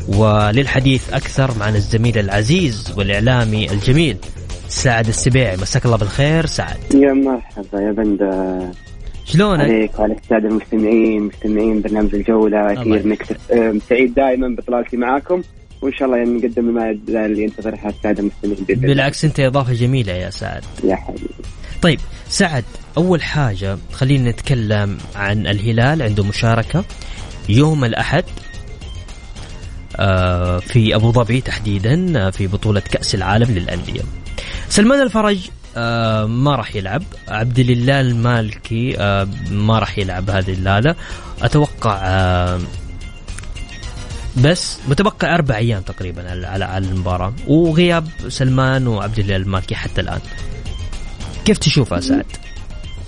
وللحديث 0.09 1.13
أكثر 1.13 1.59
معنا 1.59 1.77
الزميل 1.77 2.19
العزيز 2.19 2.95
والإعلامي 2.97 3.71
الجميل 3.71 4.17
سعد 4.69 5.09
السبيعي. 5.09 5.57
مساك 5.57 5.85
الله 5.85 5.97
بالخير 5.97 6.47
سعد. 6.47 6.95
يا 6.95 7.13
مرحبا 7.13 7.81
يا 7.81 7.93
بندا. 7.93 8.71
شلونك؟ 9.25 9.61
عليك 9.61 9.99
وعلى 9.99 10.15
السادة 10.15 10.49
المستمعين 10.49 11.23
مستمعين 11.23 11.83
برنامج 11.83 12.15
مكس 13.07 13.27
أم، 13.53 13.81
سعيد 13.89 14.15
دائما 14.15 14.49
بإطلالتي 14.49 14.97
معاكم. 14.97 15.43
وإن 15.83 15.93
شاء 15.93 16.07
الله 16.09 16.19
يعني 16.19 16.31
نقدم 16.31 16.69
المادة 16.69 17.27
اللي 17.27 17.43
ينتظرها 17.43 17.89
السادة 17.89 18.21
المستمعين. 18.45 18.81
بالعكس 18.81 19.25
أنت 19.25 19.41
إضافة 19.41 19.73
جميلة 19.73 20.13
يا 20.13 20.31
سعد. 20.31 20.65
يا 20.85 20.97
حبيبي. 20.97 21.29
طيب 21.83 22.01
سعد 22.29 22.65
أول 22.97 23.23
حاجة 23.23 23.79
خلينا 23.93 24.31
نتكلم 24.31 24.99
عن 25.15 25.47
الهلال 25.47 26.03
عنده 26.03 26.25
مشاركة 26.25 26.85
يوم 27.49 27.85
الأحد 27.85 28.25
آه، 29.97 30.59
في 30.59 30.95
أبو 30.95 31.13
ظبي 31.13 31.41
تحديدا 31.41 32.27
آه، 32.27 32.31
في 32.31 32.47
بطولة 32.47 32.81
كأس 32.81 33.15
العالم 33.15 33.51
للأندية. 33.51 34.01
سلمان 34.69 35.03
الفرج 35.03 35.49
آه، 35.77 36.27
ما 36.27 36.57
راح 36.57 36.77
يلعب. 36.77 37.03
عبد 37.29 37.59
الله 37.59 38.01
المالكي 38.01 38.99
آه، 38.99 39.29
ما 39.51 39.79
راح 39.79 39.99
يلعب 39.99 40.31
هذه 40.31 40.53
الليلة. 40.53 40.95
أتوقع 41.43 41.99
آه، 42.03 42.61
بس 44.45 44.79
متبقى 44.89 45.35
أربع 45.35 45.57
أيام 45.57 45.83
تقريبا 45.83 46.31
على 46.31 46.47
على 46.47 46.65
على 46.65 46.85
المباراة. 46.87 47.33
وغياب 47.49 48.05
سلمان 48.29 48.87
وعبد 48.87 49.19
الله 49.19 49.37
المالكي 49.37 49.75
حتى 49.75 50.01
الآن. 50.01 50.21
كيف 51.45 51.59
تشوفها 51.59 52.01
سعد؟ 52.01 52.25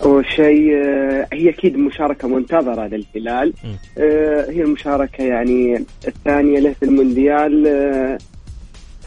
أول 0.02 0.26
شيء 0.36 0.74
آه، 0.74 1.26
هي 1.32 1.48
أكيد 1.50 1.76
مشاركة 1.76 2.28
منتظرة 2.28 2.86
للهلال. 2.86 3.52
آه، 3.98 4.50
هي 4.50 4.62
المشاركة 4.62 5.24
يعني 5.24 5.84
الثانية 6.08 6.58
له 6.60 6.72
في 6.72 6.84
المونديال. 6.84 7.66
آه، 7.66 8.18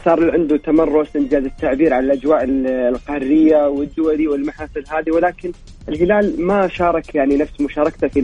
صار 0.04 0.30
عنده 0.30 0.56
تمرس 0.56 1.16
انجاز 1.16 1.44
التعبير 1.44 1.94
عن 1.94 2.04
الأجواء 2.04 2.44
ال- 2.44 2.66
القارية 2.66 3.56
والدولي 3.68 4.28
والمحافل 4.28 4.84
هذه 4.88 5.10
ولكن 5.10 5.52
الهلال 5.88 6.46
ما 6.46 6.68
شارك 6.68 7.14
يعني 7.14 7.36
نفس 7.36 7.60
مشاركته 7.60 8.08
في 8.08 8.20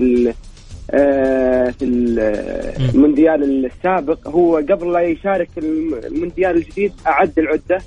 في 1.78 1.82
ال- 1.82 2.18
المونديال 2.94 3.66
السابق. 3.66 4.28
هو 4.28 4.56
قبل 4.56 4.92
لا 4.92 5.00
يشارك 5.00 5.48
الم- 5.58 5.94
المونديال 6.04 6.56
الجديد 6.56 6.92
أعد 7.06 7.38
العدة. 7.38 7.78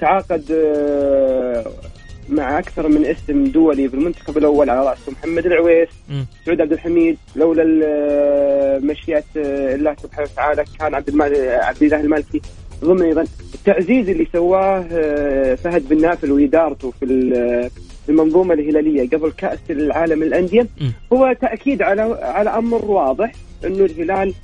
تعاقد 0.00 0.44
آه، 0.52 1.64
مع 2.28 2.58
أكثر 2.58 2.88
من 2.88 3.04
اسم 3.06 3.44
دولي 3.44 3.88
في 3.88 3.94
المنتخب 3.94 4.38
الأول 4.38 4.70
على 4.70 4.88
راسه 4.88 5.12
محمد 5.12 5.46
العويس 5.46 5.88
سعود 6.46 6.60
عبد 6.60 6.72
الحميد. 6.72 7.16
لولا 7.36 7.62
ال- 7.62 8.86
مشيئة 8.86 9.24
الله 9.36 9.96
سبحانه 10.02 10.28
وتعالى 10.32 10.64
كان 10.78 10.94
عبد 10.94 11.20
عبد 11.48 11.82
الله 11.82 12.00
المالكي 12.00 12.40
ضمن 12.84 13.02
أيضا. 13.02 13.24
التعزيز 13.54 14.08
اللي 14.08 14.26
سواه 14.32 14.86
آه، 14.92 15.54
فهد 15.54 15.88
بن 15.88 16.00
نافل 16.02 16.32
وإدارته 16.32 16.90
في 16.90 17.04
ال- 17.04 17.70
في 17.70 17.78
المنظومة 18.08 18.54
الهلالية 18.54 19.08
قبل 19.10 19.30
كأس 19.32 19.58
العالم 19.70 20.24
للأندية 20.24 20.66
هو 21.12 21.32
تأكيد 21.40 21.82
على 21.82 22.02
على 22.22 22.50
أمر 22.50 22.84
واضح 22.84 23.32
انه 23.64 23.84
الهلال 23.84 24.34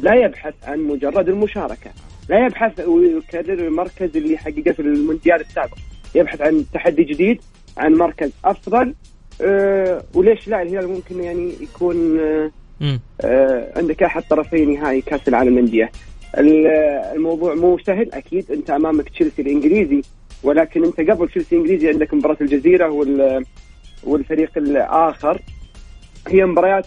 لا 0.00 0.14
يبحث 0.14 0.54
عن 0.64 0.78
مجرد 0.80 1.28
المشاركة 1.28 1.90
لا 2.28 2.46
يبحث 2.46 2.80
ويكرر 2.88 3.52
المركز 3.66 4.16
اللي 4.16 4.36
حققه 4.38 4.72
في 4.72 4.80
المونديال 4.82 5.40
السابق 5.40 5.74
يبحث 6.14 6.40
عن 6.40 6.64
تحدي 6.74 7.04
جديد 7.04 7.40
عن 7.76 7.92
مركز 7.94 8.30
أفضل 8.44 8.94
أه 9.42 10.02
وليش 10.14 10.48
لا؟ 10.48 10.62
الهلال 10.62 10.88
ممكن 10.88 11.22
يعني 11.22 11.52
يكون 11.60 12.20
أه 12.20 13.72
عندك 13.76 14.02
أحد 14.02 14.22
طرفي 14.22 14.64
نهائي 14.64 15.00
كأس 15.00 15.28
العالم 15.28 15.52
للأندية. 15.52 15.90
ال- 16.38 16.66
الموضوع 17.16 17.54
مو 17.54 17.78
سهل 17.86 18.12
أكيد 18.12 18.50
أنت 18.52 18.70
أمامك 18.70 19.08
تشيلسي 19.08 19.42
الإنجليزي 19.42 20.02
ولكن 20.42 20.84
انت 20.84 21.00
قبل 21.10 21.28
تشيلسي 21.28 21.56
الانجليزي 21.56 21.88
عندك 21.88 22.14
مباراة 22.14 22.36
الجزيرة 22.40 22.90
وال 22.90 23.44
والفريق 24.04 24.50
الآخر. 24.56 25.42
هي 26.28 26.46
مباريات 26.46 26.86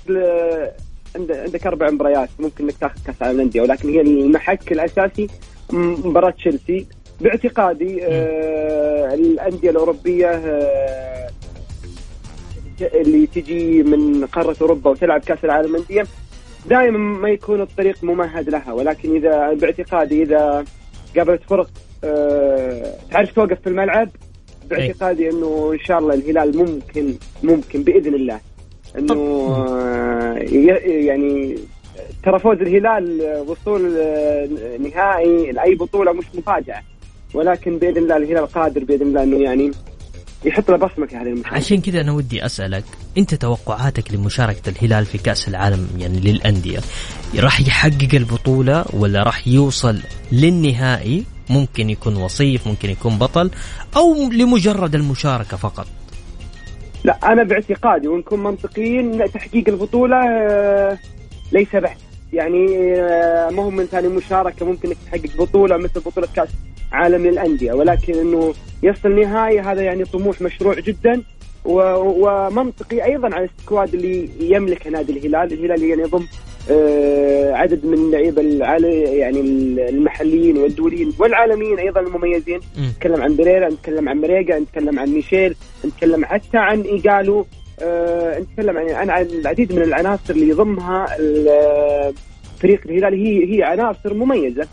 عندك 1.16 1.68
أربع 1.68 1.90
مباريات 1.92 2.30
ممكن 2.40 2.64
إنك 2.64 2.78
تاخذ 2.82 3.00
كأس 3.06 3.16
العالم 3.22 3.38
للأندية 3.38 3.62
ولكن 3.62 3.90
هي 3.90 4.02
المحك 4.02 4.72
الأساسي 4.72 5.28
مباراة 5.74 6.30
تشيلسي. 6.30 6.88
باعتقادي 7.22 8.06
آه 8.06 9.14
الأندية 9.14 9.70
الأوروبية 9.70 10.28
آه 10.28 11.30
اللي 12.82 13.28
تجي 13.28 13.84
من 13.84 14.26
قارة 14.26 14.56
أوروبا 14.62 14.90
وتلعب 14.90 15.22
كأس 15.22 15.46
العالم 15.46 15.70
للأندية 15.70 16.08
دائما 16.70 16.98
ما 16.98 17.30
يكون 17.30 17.62
الطريق 17.62 18.04
ممهد 18.04 18.50
لها. 18.50 18.74
ولكن 18.74 19.16
اذا 19.16 19.54
باعتقادي 19.54 20.24
إذا 20.24 20.66
قابلت 21.18 21.42
فرق 21.44 21.68
آه، 21.68 21.85
تعرف 23.12 23.32
توقف 23.32 23.62
في 23.62 23.68
الملعب؟ 23.68 24.10
باعتقادي 24.70 25.30
إنه 25.30 25.72
إن 25.74 25.80
شاء 25.80 26.00
الله 26.00 26.14
الهلال 26.14 26.58
ممكن 26.58 27.14
ممكن 27.44 27.84
بإذن 27.84 28.16
الله. 28.16 28.40
إنه 28.98 29.14
آه، 29.14 30.34
يعني 30.86 31.56
ترى 32.24 32.40
فوز 32.40 32.58
الهلال 32.58 33.22
آه، 33.22 33.42
وصول 33.42 33.98
آه، 33.98 34.48
نهائي 34.80 35.52
لأي 35.52 35.76
بطولة 35.76 36.14
مش 36.14 36.26
مفاجأة. 36.36 36.82
ولكن 37.34 37.78
بإذن 37.78 37.98
الله 37.98 38.18
الهلال 38.18 38.48
قادر 38.48 38.84
بإذن 38.84 39.08
الله 39.08 39.24
إنه 39.24 39.44
يعني 39.44 39.72
يحط 40.46 40.72
له 40.72 40.78
بصمة 40.78 41.06
في 41.06 41.16
هذه 41.16 41.28
المشاركه 41.28 41.56
عشان 41.56 41.82
كذا 41.82 42.02
أنا 42.02 42.12
ودي 42.12 42.46
أسألك 42.46 42.84
أنت 43.18 43.36
توقعاتك 43.36 44.14
لمشاركة 44.14 44.70
الهلال 44.70 45.06
في 45.06 45.18
كأس 45.18 45.48
العالم 45.48 45.88
يعني 46.00 46.20
للأندية 46.20 46.80
راح 47.40 47.62
يحقق 47.62 48.10
البطولة 48.14 48.86
ولا 48.94 49.24
راح 49.24 49.48
يوصل 49.48 50.00
للنهائي؟ 50.32 51.24
ممكن 51.50 51.90
يكون 51.90 52.16
وصيف 52.16 52.68
ممكن 52.68 52.90
يكون 52.90 53.18
بطل 53.18 53.52
أو 53.96 54.16
لمجرد 54.32 54.96
المشاركة 54.96 55.58
فقط. 55.58 55.88
لا 57.04 57.20
أنا 57.32 57.44
باعتقادي 57.44 58.08
ونكون 58.08 58.44
منطقيين 58.44 59.32
تحقيق 59.32 59.70
البطولة 59.70 60.18
آه، 60.28 60.98
ليس 61.52 61.76
بحث 61.76 61.98
يعني 62.34 62.94
آه، 62.96 63.50
ما 63.50 63.64
هو 63.64 63.70
من 63.70 63.86
ثاني 63.86 64.08
مشاركة 64.08 64.66
ممكن 64.66 64.88
إنك 64.90 64.98
تحقق 65.06 65.38
بطولة 65.38 65.78
مثل 65.78 66.00
بطولة 66.00 66.28
كأس 66.36 66.50
عالم 66.92 67.28
للأندية. 67.28 67.74
ولكن 67.74 68.14
إنه 68.14 68.54
يصل 68.84 69.20
نهائي 69.22 69.60
هذا 69.60 69.82
يعني 69.82 70.06
طموح 70.06 70.42
مشروع 70.42 70.80
جدا. 70.80 71.22
ومنطقي 71.66 73.06
أيضا 73.06 73.36
على 73.36 73.46
السكواد 73.46 73.94
اللي 73.94 74.30
يملكه 74.40 74.90
نادي 74.90 75.12
الهلال، 75.12 75.54
الهلال 75.54 75.84
يعني 75.84 76.02
يضم 76.02 76.26
عدد 77.54 77.86
من 77.86 77.94
اللعيبه 77.94 78.42
يعني 79.16 79.40
المحليين 79.90 80.58
والدوليين 80.58 81.14
والعالميين 81.20 81.80
أيضا 81.80 82.00
المميزين. 82.00 82.60
نتكلم 82.80 83.22
عن 83.22 83.36
بريرا 83.36 83.70
نتكلم 83.70 84.10
عن 84.10 84.18
مريقا 84.22 84.60
نتكلم 84.60 85.00
عن 85.00 85.10
ميشيل 85.10 85.56
نتكلم 85.86 86.26
حتى 86.26 86.58
عن 86.58 86.82
ايجالو 86.82 87.46
آه 87.82 88.40
نتكلم 88.40 88.78
عن 88.78 89.10
عن 89.10 89.26
العديد 89.26 89.74
من 89.74 89.82
العناصر 89.82 90.34
اللي 90.34 90.50
يضمها 90.50 91.06
فريق 92.62 92.82
الهلال. 92.86 93.14
هي 93.14 93.56
هي 93.56 93.64
عناصر 93.64 94.14
مميزة. 94.14 94.68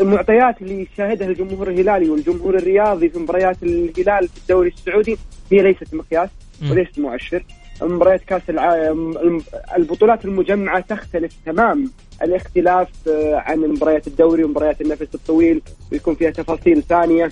المعطيات 0.00 0.62
اللي 0.62 0.86
شاهدها 0.96 1.28
الجمهور 1.28 1.68
الهلالي 1.70 2.10
والجمهور 2.10 2.56
الرياضي 2.56 3.08
في 3.08 3.18
مباريات 3.18 3.56
الهلال 3.62 4.28
في 4.28 4.38
الدوري 4.38 4.68
السعودي 4.68 5.16
هي 5.52 5.62
ليست 5.62 5.94
مقياس. 5.94 6.28
وليست 6.70 6.98
مؤشر. 6.98 7.44
مباريات 7.82 8.20
كاس 8.24 8.42
العالم 8.48 9.40
البطولات 9.76 10.24
المجمعة 10.24 10.80
تختلف 10.80 11.32
تمام. 11.46 11.90
الاختلاف 12.22 12.88
آه، 13.08 13.34
عن 13.36 13.58
مباريات 13.58 14.06
الدوري 14.06 14.44
ومباريات 14.44 14.80
النفس 14.80 15.14
الطويل 15.14 15.62
ويكون 15.92 16.14
فيها 16.14 16.30
تفاصيل 16.30 16.82
ثانية. 16.82 17.30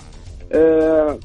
آه، 0.53 1.19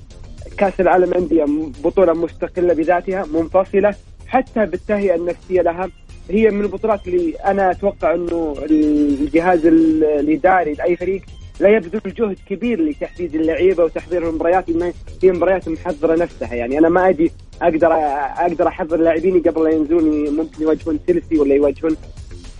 كاس 0.58 0.80
العالم 0.80 1.14
انديه 1.14 1.44
بطولة 1.84 2.12
مستقلة 2.12 2.74
بذاتها 2.74 3.24
منفصلة. 3.34 3.94
حتى 4.26 4.66
بالتهيئة 4.66 5.14
النفسية 5.14 5.62
لها 5.62 5.90
هي 6.30 6.50
من 6.50 6.60
البطولات 6.64 7.08
اللي 7.08 7.34
أنا 7.36 7.70
أتوقع 7.70 8.14
إنه 8.14 8.56
الجهاز 8.70 9.66
ال- 9.66 10.04
الإداري 10.04 10.72
لأي 10.74 10.96
فريق 10.96 11.22
لا 11.60 11.68
يبذل 11.68 12.14
جهد 12.14 12.36
كبير 12.48 12.80
لتحديد 12.82 13.34
اللعيبة 13.34 13.84
وتحضير 13.84 14.28
المباريات 14.28 14.68
لأن 14.70 14.92
هي 15.22 15.32
مباريات 15.32 15.68
محضرة 15.68 16.16
نفسها. 16.16 16.54
يعني 16.54 16.78
أنا 16.78 16.88
ما 16.88 17.08
أجي 17.08 17.32
أقدر 17.62 17.92
أقدر 17.92 18.68
أحضر 18.68 18.96
لاعبيني 18.96 19.38
قبل 19.38 19.64
لا 19.64 19.70
ينزلون 19.70 20.36
ممكن 20.36 20.62
يواجهون 20.62 20.98
تشيلسي 21.04 21.38
ولا 21.38 21.54
يواجهون 21.54 21.96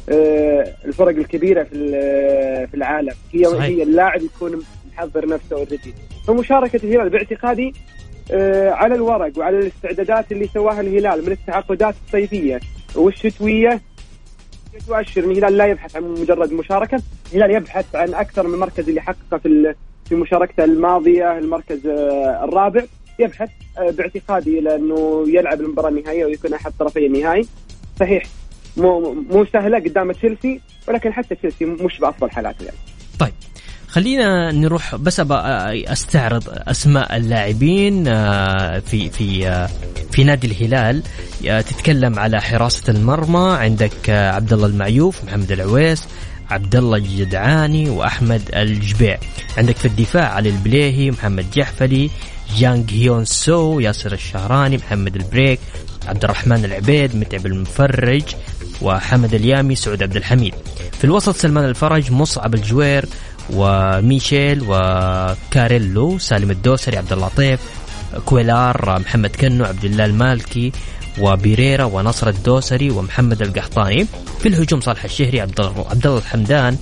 آه، 0.09 0.75
الفرق 0.85 1.17
الكبيرة 1.17 1.63
في 1.63 1.79
في 2.71 2.75
العالم. 2.75 3.15
هي 3.33 3.45
صحيح. 3.45 3.63
هي 3.63 3.83
اللاعب 3.83 4.23
يكون 4.23 4.63
محضر 4.93 5.29
نفسه 5.29 5.57
اوريدي 5.57 5.95
فمشاركة 6.27 6.77
الهلال 6.85 7.09
باعتقادي 7.09 7.75
آه، 8.31 8.71
على 8.71 8.95
الورق 8.95 9.39
وعلى 9.39 9.59
الاستعدادات 9.59 10.33
اللي 10.33 10.49
سواها 10.55 10.81
الهلال 10.81 11.27
من 11.27 11.33
التعاقدات 11.33 11.95
الصيفية 12.07 12.61
والشتوية. 12.95 13.81
تؤشر 14.87 15.25
إن 15.25 15.31
الهلال 15.31 15.57
لا 15.57 15.67
يبحث 15.67 15.97
عن 15.97 16.03
مجرد 16.03 16.53
مشاركة، 16.53 17.03
الهلال 17.33 17.51
يبحث 17.51 17.97
عن 17.97 18.15
أكثر 18.15 18.47
من 18.47 18.59
مركز 18.59 18.89
اللي 18.89 19.01
حققه 19.01 19.39
في 19.39 19.75
في 20.09 20.15
مشاركته 20.15 20.65
الماضية 20.65 21.39
المركز 21.39 21.87
آه، 21.87 22.45
الرابع، 22.45 22.85
يبحث 23.19 23.49
آه، 23.79 23.91
باعتقادي 23.91 24.59
إلى 24.59 24.77
انه 24.77 25.25
يلعب 25.29 25.61
المباراة 25.61 25.89
النهائية 25.89 26.25
ويكون 26.25 26.55
أحد 26.55 26.73
طرفي 26.79 27.07
النهائي. 27.07 27.47
صحيح 28.01 28.25
مو 28.77 29.13
مو 29.13 29.45
سهلة 29.53 29.79
قدام 29.79 30.13
تشيلسي 30.13 30.61
ولكن 30.89 31.13
حتى 31.13 31.35
تشيلسي 31.35 31.65
مش 31.65 31.99
بأفضل 31.99 32.31
حالاته 32.31 32.65
يعني. 32.65 32.77
طيب 33.19 33.33
خلينا 33.89 34.53
نروح 34.53 34.97
بس 34.97 35.21
ابى 35.21 35.35
أستعرض 35.93 36.43
أسماء 36.49 37.17
اللاعبين 37.17 38.09
آه، 38.09 38.79
في 38.79 39.11
في 39.11 39.49
آه، 39.49 39.69
في 40.13 40.25
نادي 40.25 40.47
الهلال 40.47 41.03
آه، 41.49 41.61
تتكلم 41.61 42.19
على 42.19 42.41
حراسة 42.41 42.93
المرمى 42.93 43.57
عندك 43.59 44.11
آه، 44.11 44.31
عبد 44.31 44.53
الله 44.53 44.67
المعيوف 44.67 45.25
محمد 45.25 45.53
العويس 45.53 46.09
عبد 46.51 46.77
الله 46.77 46.97
الجدعاني 46.97 47.91
وأحمد 47.91 48.43
الجبيع 48.55 49.19
عندك 49.59 49.77
في 49.77 49.85
الدفاع 49.85 50.35
علي 50.35 50.49
البليهي 50.49 51.11
محمد 51.11 51.51
جحفلي 51.51 52.11
جانج 52.55 52.91
هيون 52.93 53.25
سو 53.25 53.81
ياسر 53.81 54.13
الشهراني 54.13 54.77
محمد 54.77 55.17
البريك 55.17 55.61
عبد 56.07 56.25
الرحمن 56.25 56.65
العبيد 56.65 57.17
متعب 57.17 57.47
المفرج 57.47 58.23
وحمد 58.83 59.35
اليامي 59.35 59.75
سعود 59.75 60.03
عبد 60.03 60.17
الحميد 60.17 60.55
في 60.93 61.05
الوسط 61.05 61.37
سلمان 61.37 61.65
الفرج 61.65 62.13
مصعب 62.13 62.55
الجوير 62.55 63.07
وميشيل 63.51 64.65
وكاريلو 64.69 66.19
سالم 66.19 66.51
الدوسري 66.51 66.97
عبد 66.97 67.13
اللطيف 67.13 67.61
كويلار 68.25 68.99
محمد 68.99 69.37
كنو 69.37 69.65
عبد 69.65 69.85
الله 69.85 70.05
المالكي 70.05 70.73
وبيريرا 71.21 71.85
ونصر 71.85 72.29
الدوسري 72.29 72.91
ومحمد 72.91 73.43
القحطاني. 73.43 74.07
في 74.41 74.49
الهجوم 74.49 74.81
صالح 74.81 75.05
الشهري 75.05 75.41
عبد 75.41 75.61
الله 75.61 75.87
عبد 75.91 76.07
الله 76.07 76.19
الحمدان 76.19 76.77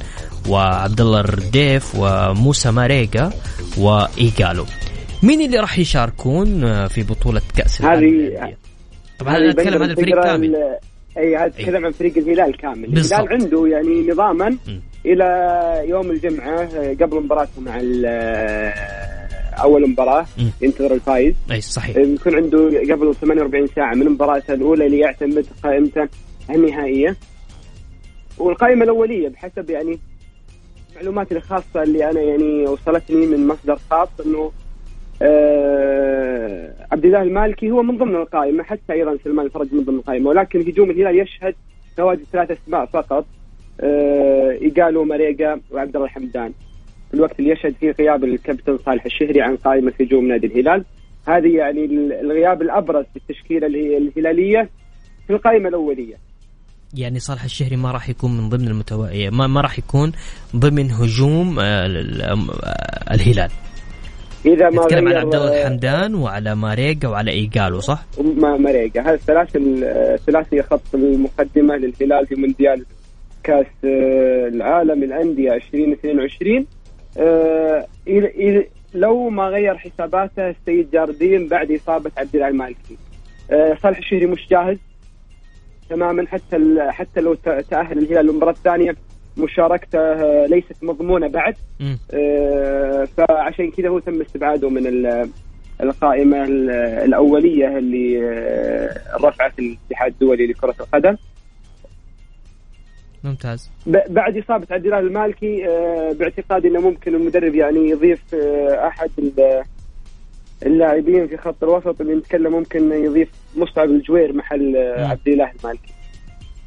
وعبد 0.48 1.00
الله 1.00 1.20
الرديف 1.20 1.94
وموسى 1.94 2.70
ماريجا 2.70 3.32
وايجالو 3.76 4.66
مين 5.24 5.40
اللي 5.40 5.58
راح 5.58 5.78
يشاركون 5.78 6.46
في 6.88 7.02
بطولة 7.02 7.40
كأس 7.56 7.80
العالم 7.80 8.26
هذه؟ 8.26 8.56
طبعا 9.18 9.36
أنا 9.36 9.50
أتكلم 9.50 9.82
عن 9.82 9.90
الفريق 9.90 10.22
كامل. 10.24 10.56
أي 11.18 11.46
أتكلم 11.46 11.84
عن 11.84 11.92
فريق 11.92 12.18
الهلال 12.18 12.56
كامل. 12.56 12.90
بالضبط. 12.90 13.20
الهلال 13.20 13.42
عنده 13.42 13.66
يعني 13.66 14.08
نظاما 14.08 14.56
إلى 15.06 15.26
يوم 15.88 16.10
الجمعة 16.10 16.60
آه، 16.62 16.96
قبل 17.00 17.22
مباراته 17.22 17.60
مع 17.60 17.80
آه، 18.06 18.74
أول 19.62 19.90
مباراة. 19.90 20.26
ينتظر 20.62 20.94
الفايز. 20.94 21.34
أي 21.50 21.60
صحيح. 21.60 21.96
يكون 21.96 22.34
عنده 22.34 22.58
قبل 22.94 23.14
48 23.14 23.66
ساعة 23.66 23.94
من 23.94 24.08
مباراته 24.08 24.54
الأولى 24.54 24.88
ليعتمد 24.88 25.46
قائمته 25.62 26.08
النهائية. 26.50 27.16
والقائمة 28.38 28.84
الأولية 28.84 29.28
بحسب 29.28 29.70
يعني 29.70 29.98
معلوماتي 30.96 31.36
الخاصة 31.36 31.82
اللي 31.82 32.10
أنا 32.10 32.20
يعني 32.20 32.66
وصلتني 32.66 33.26
من 33.26 33.46
مصدر 33.46 33.78
خاص 33.90 34.08
إنه 34.26 34.38
آه 34.38 34.63
عبد 36.92 37.04
الله 37.04 37.22
المالكي 37.22 37.70
هو 37.70 37.82
من 37.82 37.98
ضمن 37.98 38.16
القائمة 38.16 38.62
حتى 38.62 38.92
أيضا 38.92 39.16
سلمان 39.24 39.46
الفرج 39.46 39.68
من 39.74 39.84
ضمن 39.84 39.98
القائمة 39.98 40.28
ولكن 40.30 40.60
هجوم 40.60 40.90
الهلال 40.90 41.18
يشهد 41.20 41.54
تواجد 41.96 42.24
ثلاث 42.32 42.50
اسماء 42.50 42.86
فقط 42.86 43.26
آه 43.80 44.50
ايجالو 44.62 45.04
ماريجا 45.04 45.60
وعبد 45.70 45.96
الله 45.96 46.06
الحمدان. 46.06 46.52
في 47.08 47.14
الوقت 47.14 47.38
اللي 47.38 47.50
يشهد 47.50 47.74
فيه 47.80 47.90
غياب 47.98 48.24
الكابتن 48.24 48.78
صالح 48.86 49.04
الشهري 49.04 49.42
عن 49.42 49.56
قائمة 49.56 49.92
هجوم 50.00 50.28
نادي 50.28 50.46
الهلال. 50.46 50.84
هذه 51.28 51.56
يعني 51.56 51.84
ال- 51.84 52.12
الغياب 52.12 52.62
الأبرز 52.62 53.04
في 53.04 53.16
التشكيله 53.16 53.66
اله- 53.66 53.96
الهلالية 53.98 54.68
في 55.26 55.32
القائمة 55.32 55.68
الأولية. 55.68 56.14
يعني 56.94 57.18
صالح 57.18 57.44
الشهري 57.44 57.76
ما 57.76 57.90
راح 57.92 58.08
يكون 58.08 58.36
من 58.36 58.48
ضمن 58.48 58.68
المتو... 58.68 59.06
ما, 59.32 59.46
ما 59.46 59.60
راح 59.60 59.78
يكون 59.78 60.12
ضمن 60.56 60.90
هجوم 60.90 61.58
آه، 61.58 61.62
آه، 61.64 63.14
الهلال. 63.14 63.50
إذا 64.46 64.70
ما 64.70 64.84
نتكلم 64.84 65.08
غير- 65.08 65.18
عبد 65.18 65.34
الله 65.34 65.60
الحمدان 65.62 66.14
وعلى 66.14 66.54
ماريجا 66.54 67.08
وعلى 67.08 67.30
إيجالو 67.30 67.80
صح؟ 67.80 68.04
ما 68.36 68.56
ماريجا 68.56 69.00
هذا 69.02 69.14
الثلاث 69.14 69.56
الثلاثي 69.56 70.62
خط 70.62 70.94
المقدمة 70.94 71.76
للهلال 71.76 72.26
في 72.26 72.34
مونديال 72.34 72.84
كأس 73.44 73.66
آه، 73.84 74.48
العالم 74.48 75.02
الأندية 75.02 75.52
2022 75.54 76.66
آه، 77.18 77.86
إذا- 78.08 78.36
إذا- 78.36 78.66
لو 78.94 79.28
ما 79.30 79.44
غير 79.44 79.78
حساباته 79.78 80.50
السيد 80.50 80.90
جاردين 80.90 81.48
بعد 81.48 81.72
إصابة 81.72 82.10
عبد 82.18 82.34
الله 82.34 82.48
المالكي 82.48 82.96
آه، 83.50 83.76
صالح 83.82 83.98
الشهري 83.98 84.26
مش 84.26 84.48
جاهز 84.50 84.76
تماما 85.90 86.26
حتى 86.26 86.56
حتى 86.88 87.20
لو 87.20 87.34
تأهل 87.70 87.98
الهلال 87.98 88.26
للمباراة 88.26 88.52
الثانية. 88.52 88.96
مشاركته 89.36 90.00
ليست 90.46 90.76
مضمونة 90.84 91.28
بعد. 91.28 91.54
آه، 92.14 93.08
فعشان 93.16 93.70
كذا 93.70 93.88
هو 93.88 93.98
تم 93.98 94.20
استبعاده 94.20 94.68
من 94.70 94.86
ال- 94.86 95.28
القائمة 95.80 96.44
ال- 96.44 96.70
الأولية 97.04 97.78
اللي 97.78 98.28
آه، 98.28 99.16
رفعت 99.16 99.58
الاتحاد 99.58 100.12
الدولي 100.12 100.46
لكرة 100.46 100.74
القدم. 100.80 101.16
ممتاز. 103.24 103.70
بعد 103.86 104.36
إصابة 104.38 104.66
عبد 104.70 104.84
الله 104.84 104.98
المالكي 104.98 105.68
آه، 105.68 106.12
باعتقادي 106.12 106.68
إنه 106.68 106.80
ممكن 106.80 107.14
المدرب 107.14 107.54
يعني 107.54 107.90
يضيف 107.90 108.34
أحد 108.74 109.10
ال- 109.18 109.62
اللاعبين 110.66 111.26
في 111.26 111.36
خط 111.36 111.62
الوسط 111.64 112.00
اللي 112.00 112.14
نتكلم 112.14 112.52
ممكن 112.52 112.92
يضيف 112.92 113.28
مصعب 113.56 113.90
الجوير 113.90 114.32
محل. 114.32 114.76
عبد 114.98 115.28
الله 115.28 115.50
المالكي. 115.60 115.92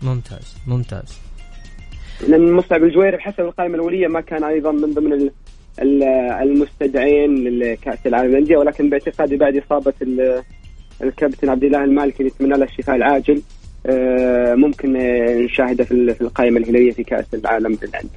ممتاز. 0.02 0.58
ممتاز. 0.68 1.20
لأن 2.28 2.52
مصعب 2.52 2.84
الجوير 2.84 3.16
بحسب 3.16 3.40
القائمة 3.40 3.76
الأولية 3.76 4.08
ما 4.08 4.22
كان 4.22 4.44
أيضا 4.44 4.72
من 4.72 4.94
ضمن 4.94 5.14
ال- 5.14 5.32
ال- 5.82 6.04
المستدعين 6.42 7.60
لكأس 7.60 7.98
العالم 8.08 8.30
للأندية 8.32 8.58
ولكن 8.58 8.90
باعتقادي 8.90 9.36
بعد 9.36 9.58
إصابة 9.58 9.94
ال- 10.02 10.42
الكابتن 11.04 11.50
عبد 11.50 11.64
الله 11.64 11.84
المالكي 11.84 12.20
اللي 12.20 12.32
نتمنى 12.36 12.58
له 12.58 12.66
الشفاء 12.66 12.96
العاجل 12.96 13.42
آه، 13.86 14.56
ممكن 14.56 14.94
نشاهده 15.44 15.84
في 15.84 15.92
ال- 15.92 16.16
في 16.16 16.22
القائمة 16.22 16.58
الهلالية 16.60 16.92
في 16.92 17.04
كأس 17.04 17.26
العالم 17.34 17.78
للأندية. 17.84 18.10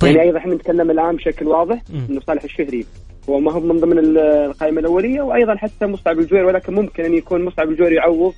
طيب. 0.00 0.16
يعني 0.16 0.28
أيضا 0.28 0.38
إحنا 0.38 0.54
نتكلم 0.54 0.90
الآن 0.90 1.16
بشكل 1.16 1.46
واضح. 1.46 1.82
إنه 2.10 2.20
صالح 2.20 2.44
الشهري 2.44 2.86
هو 3.28 3.40
ما 3.40 3.52
هو 3.52 3.60
من 3.60 3.80
ضمن 3.80 3.98
ال- 3.98 4.18
القائمة 4.18 4.80
الأولية 4.80 5.20
وأيضا 5.22 5.54
حتى 5.56 5.86
مصعب 5.86 6.18
الجوير 6.18 6.44
ولكن 6.44 6.74
ممكن 6.74 7.04
أن 7.04 7.14
يكون 7.14 7.44
مصعب 7.44 7.68
الجوير 7.68 7.92
يعوض 7.92 8.34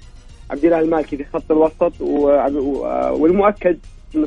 عبد 0.50 0.64
الله 0.64 0.80
المالكي 0.80 1.16
في 1.16 1.24
خط 1.24 1.50
الوسط 1.52 1.92
والمؤكد 3.20 3.78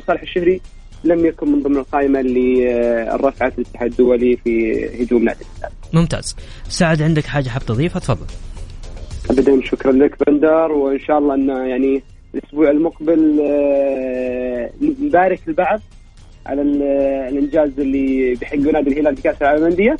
صالح 0.06 0.22
الشهري 0.22 0.60
لم 1.04 1.26
يكن 1.26 1.52
من 1.52 1.62
ضمن 1.62 1.76
القائمة 1.76 2.20
اللي 2.20 2.72
رفعت 3.20 3.58
الاتحاد 3.58 3.90
الدولي 3.90 4.36
في 4.36 4.84
هجوم 5.02 5.24
نادي 5.24 5.44
الهلال. 5.58 5.72
ممتاز. 5.92 6.36
سعد 6.68 7.02
عندك 7.02 7.24
حاجة 7.26 7.48
حاب 7.48 7.62
تضيفها؟ 7.62 8.00
تفضل. 8.00 8.26
ابدا 9.30 9.60
شكرا 9.64 9.92
لك 9.92 10.24
بندر 10.26 10.72
وإن 10.72 10.98
شاء 10.98 11.18
الله 11.18 11.34
إن 11.34 11.48
يعني 11.48 12.02
الأسبوع 12.34 12.70
المقبل 12.70 13.40
آه، 13.40 14.70
نبارك 15.00 15.40
البعض 15.48 15.80
على 16.46 16.62
ال- 16.62 16.82
الإنجاز 17.28 17.80
اللي 17.80 18.34
بيحققه 18.34 18.70
نادي 18.72 18.90
الهلال 18.90 19.16
في 19.16 19.22
كأس 19.22 19.42
العالم 19.42 19.58
للأندية. 19.64 19.96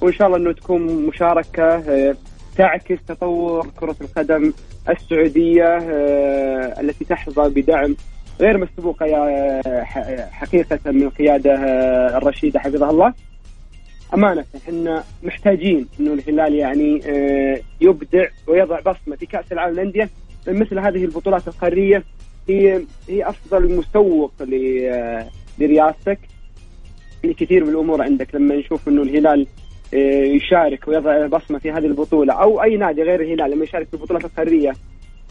وإن 0.00 0.12
شاء 0.12 0.26
الله 0.26 0.38
إنه 0.38 0.52
تكون 0.52 1.06
مشاركة 1.06 1.64
آه، 1.64 2.16
تعكس 2.56 2.98
تطور 3.08 3.66
كرة 3.80 3.96
القدم 4.00 4.52
السعودية 4.88 5.64
آه، 5.64 6.80
التي 6.80 7.04
تحظى 7.04 7.48
بدعم 7.62 7.96
غير 8.40 8.58
مسبوقة 8.58 9.06
يا 9.06 9.62
ح- 9.84 10.30
حقيقة 10.30 10.78
من 10.86 11.02
القيادة 11.02 11.54
آه، 11.54 12.18
الرشيدة 12.18 12.60
حفظها 12.60 12.90
الله. 12.90 13.14
أمانة 14.14 14.44
إحنا 14.56 15.04
محتاجين 15.22 15.86
إنه 16.00 16.12
الهلال 16.12 16.54
يعني 16.54 17.00
آه، 17.06 17.60
يبدع 17.80 18.26
ويضع 18.46 18.80
بصمة 18.80 19.16
في 19.16 19.26
كأس 19.26 19.52
العالم 19.52 19.74
للأندية 19.74 20.10
مثل 20.48 20.78
هذه 20.78 21.04
البطولات 21.04 21.48
القارية. 21.48 22.02
هي 22.48 22.80
هي 23.08 23.28
أفضل 23.28 23.76
مسوق 23.76 24.32
آه، 24.42 25.26
لرياستك. 25.58 26.18
لكثير 27.24 27.64
من 27.64 27.70
الأمور 27.70 28.02
عندك. 28.02 28.34
لما 28.34 28.54
نشوف 28.56 28.88
إنه 28.88 29.02
الهلال 29.02 29.46
يشارك 30.36 30.88
ويضع 30.88 31.26
بصمة 31.26 31.58
في 31.58 31.70
هذه 31.70 31.86
البطولة 31.86 32.32
أو 32.34 32.62
أي 32.62 32.76
نادي 32.76 33.02
غير 33.02 33.20
الهلال 33.20 33.50
لما 33.50 33.64
يشارك 33.64 33.86
في 33.88 33.94
البطولات 33.94 34.24
القارية 34.24 34.68
ويح- 34.70 34.76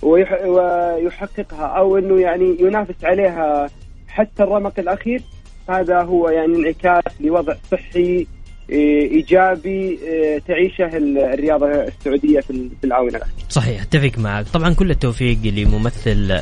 ويحققها 0.01 1.65
أو 1.65 1.97
أنه 1.97 2.21
يعني 2.21 2.57
ينافس 2.59 3.03
عليها 3.03 3.69
حتى 4.07 4.43
الرمق 4.43 4.73
الأخير. 4.79 5.21
هذا 5.69 6.01
هو 6.01 6.29
يعني 6.29 6.55
انعكاس 6.55 7.13
لوضع 7.21 7.53
صحي 7.71 8.27
إيجابي 8.69 9.99
آه، 10.09 10.41
تعيشه 10.47 10.97
ال- 10.97 11.17
الرياضة 11.17 11.67
السعودية 11.67 12.39
في 12.39 12.49
ال- 12.49 12.69
في 12.81 12.87
الآونة 12.87 13.09
الأخيرة 13.09 13.35
صحيح 13.49 13.81
أتفق 13.81 14.11
معك. 14.19 14.45
طبعا 14.53 14.73
كل 14.73 14.91
التوفيق 14.91 15.37
لممثل 15.45 16.39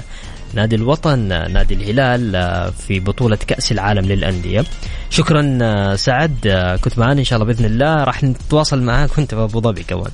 نادي 0.56 0.76
الوطن 0.76 1.20
نادي 1.28 1.74
الهلال 1.74 2.36
آه، 2.36 2.70
في 2.70 3.00
بطولة 3.00 3.38
كأس 3.48 3.72
العالم 3.72 4.06
للأندية. 4.06 4.64
شكرا 5.10 5.58
آه، 5.62 5.96
سعد. 5.96 6.48
آه، 6.48 6.76
كنت 6.76 7.00
معنا 7.00 7.20
إن 7.20 7.24
شاء 7.24 7.40
الله 7.42 7.54
بإذن 7.54 7.66
الله. 7.66 8.04
راح 8.04 8.24
نتواصل 8.24 8.82
معاك 8.82 9.18
وأنت 9.18 9.36
في 9.36 9.42
أبو 9.44 9.62
ظبي 9.62 9.84
كمان. 9.84 10.12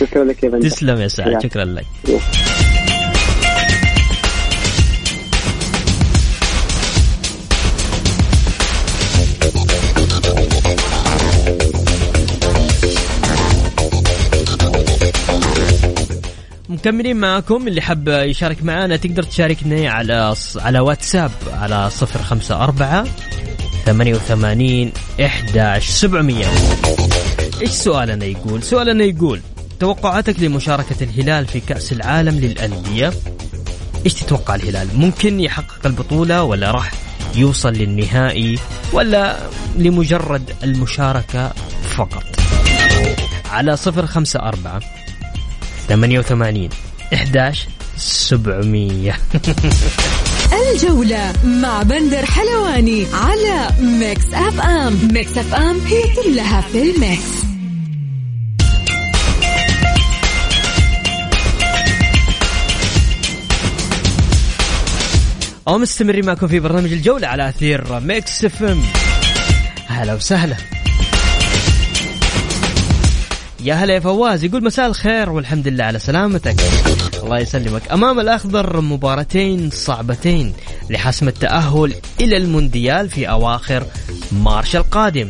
شكرا 0.00 0.24
لك 0.24 0.42
يا 0.42 0.48
بندر 0.48 0.68
تسلم 0.68 1.00
يا 1.00 1.08
سعد. 1.08 1.42
شكرا 1.42 1.64
لك. 1.64 1.86
مكملين 16.68 17.16
معكم 17.16 17.68
اللي 17.68 17.80
حب 17.80 18.08
يشارك 18.08 18.62
معنا 18.62 18.96
تقدر 18.96 19.22
تشاركني 19.22 19.88
على 19.88 20.34
على 20.56 20.80
واتساب 20.80 21.30
على 21.52 21.90
صفر 21.90 22.22
خمسة 22.22 22.64
أربعة 22.64 23.04
ثمانية 23.84 24.14
وثمانين 24.14 24.92
إحداش 25.24 25.88
سبعمية. 25.88 26.46
إيش 27.62 27.70
سؤالنا 27.70 28.24
يقول؟ 28.24 28.62
سؤالنا 28.62 29.04
يقول 29.04 29.40
توقعاتك 29.80 30.40
لمشاركة 30.40 31.04
الهلال 31.04 31.46
في 31.46 31.60
كأس 31.60 31.92
العالم 31.92 32.38
للأندية؟ 32.38 33.12
إيش 34.04 34.14
تتوقع 34.14 34.54
الهلال؟ 34.54 34.88
ممكن 34.94 35.40
يحقق 35.40 35.86
البطولة 35.86 36.42
ولا 36.42 36.70
راح 36.70 36.92
يوصل 37.34 37.72
للنهائي 37.72 38.58
ولا 38.92 39.36
لمجرد 39.76 40.52
المشاركة 40.62 41.52
فقط؟ 41.96 42.24
على 43.50 43.76
صفر 43.76 44.06
خمسة 44.06 44.40
أربعة 44.40 44.80
ثمانية 45.88 46.18
وثمانين 46.18 46.70
إحداش 47.14 47.68
سبعمية. 47.96 49.16
الجولة 50.72 51.32
مع 51.44 51.82
بندر 51.82 52.26
حلواني 52.26 53.06
على 53.12 53.68
Mix 53.80 54.34
FM. 54.34 55.08
Mix 55.12 55.38
FM 55.38 55.80
هي 55.86 56.02
كلها 56.22 56.60
في 56.60 56.82
ال 56.82 56.97
mix. 56.97 57.55
أو 65.68 65.78
مستمرين 65.78 66.26
معكم 66.26 66.48
في 66.48 66.60
برنامج 66.60 66.92
الجولة 66.92 67.28
على 67.28 67.48
أثير 67.48 68.00
Mix 68.00 68.44
FM. 68.44 68.82
هلا 69.86 70.14
وسهلا. 70.14 70.56
يا 73.60 73.74
هلا 73.74 73.94
يا 73.94 74.00
فواز 74.00 74.44
يقول 74.44 74.64
مساء 74.64 74.86
الخير 74.86 75.30
والحمد 75.30 75.68
لله 75.68 75.84
على 75.84 75.98
سلامتك. 75.98 76.56
الله 77.22 77.38
يسلمك. 77.38 77.82
أمام 77.92 78.20
الأخضر 78.20 78.80
مباراتين 78.80 79.70
صعبتين 79.70 80.52
لحسم 80.90 81.28
التأهل 81.28 81.94
إلى 82.20 82.36
المونديال 82.36 83.10
في 83.10 83.28
أواخر 83.30 83.86
مارش 84.32 84.76
القادم. 84.76 85.28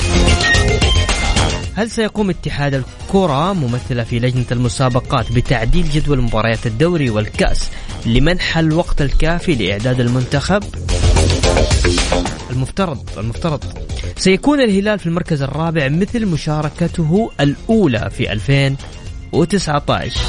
هل 1.76 1.90
سيقوم 1.90 2.30
اتحاد 2.30 2.74
الكرة 2.74 3.52
ممثلة 3.52 4.04
في 4.04 4.18
لجنة 4.18 4.44
المسابقات 4.52 5.32
بتعديل 5.32 5.88
جدول 5.90 6.20
مباريات 6.20 6.66
الدوري 6.66 7.10
والكأس 7.10 7.70
لمنح 8.06 8.58
الوقت 8.58 9.02
الكافي 9.02 9.54
لإعداد 9.54 10.00
المنتخب؟ 10.00 10.62
المفترض 12.50 13.18
المفترض. 13.18 13.64
سيكون 14.16 14.60
الهلال 14.60 14.98
في 14.98 15.06
المركز 15.06 15.42
الرابع 15.42 15.88
مثل 15.88 16.26
مشاركته 16.26 17.30
الأولى 17.40 18.10
في 18.10 18.32
2019 18.32 20.20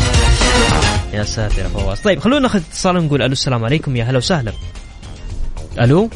يا 1.14 1.24
ساتر 1.24 1.62
يا 1.62 1.68
فواز. 1.68 2.00
طيب 2.00 2.20
خلونا 2.20 2.40
ناخذ 2.40 2.60
اتصال 2.60 2.98
ونقول 2.98 3.22
ألو 3.22 3.32
السلام 3.32 3.66
عليكم. 3.66 3.96
يا 3.96 4.04
هلا 4.04 4.18
وسهلا. 4.18 4.52
ألو؟ 5.80 6.10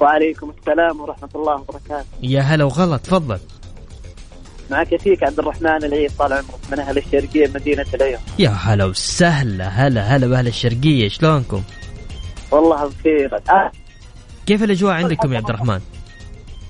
وعليكم 0.00 0.52
السلام 0.60 1.00
ورحمة 1.00 1.28
الله 1.34 1.54
وبركاته. 1.54 2.04
يا 2.22 2.40
هلا 2.40 2.64
وغلا 2.64 2.96
تفضل. 2.96 3.38
معك 4.70 4.96
فيك 4.96 5.22
عبد 5.22 5.38
الرحمن 5.38 5.84
العيد 5.84 6.10
طال 6.18 6.32
عمرك 6.32 6.60
من 6.72 6.78
أهل 6.80 6.98
الشرقية 6.98 7.48
مدينة 7.54 7.86
العيون 7.94 8.20
يا 8.38 8.48
هلا 8.48 8.84
وسهلا 8.84 9.68
هلا 9.68 10.00
هلا 10.00 10.26
بأهل 10.26 10.46
الشرقية 10.46 11.08
شلونكم؟ 11.08 11.62
والله 12.50 12.88
بخير. 12.88 13.34
آه. 13.34 13.72
كيف 14.46 14.62
الأجواء 14.62 14.94
عندكم 14.94 15.32
يا 15.32 15.38
عبد 15.38 15.48
الرحمن؟ 15.48 15.80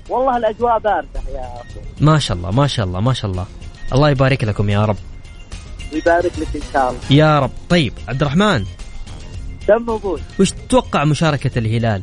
والله 0.09 0.37
الأجواء 0.37 0.79
باردة 0.79 1.21
يا 1.33 1.45
أخي. 1.55 1.79
ما 2.01 2.19
شاء 2.19 2.37
الله 2.37 2.51
ما 2.51 2.67
شاء 2.67 2.85
الله 2.85 2.99
ما 2.99 3.13
شاء 3.13 3.31
الله. 3.31 3.45
الله 3.93 4.09
يبارك 4.09 4.43
لكم 4.43 4.69
يا 4.69 4.85
رب. 4.85 4.97
ويبارك 5.93 6.31
لك 6.39 6.47
إن 6.55 6.61
شاء 6.73 6.89
الله. 6.89 7.01
يا 7.09 7.39
رب. 7.39 7.51
طيب 7.69 7.93
عبد 8.07 8.21
الرحمن 8.21 8.65
كم 9.67 9.81
موجود؟ 9.81 10.21
وش 10.39 10.51
تتوقع 10.51 11.05
مشاركة 11.05 11.59
الهلال؟ 11.59 12.01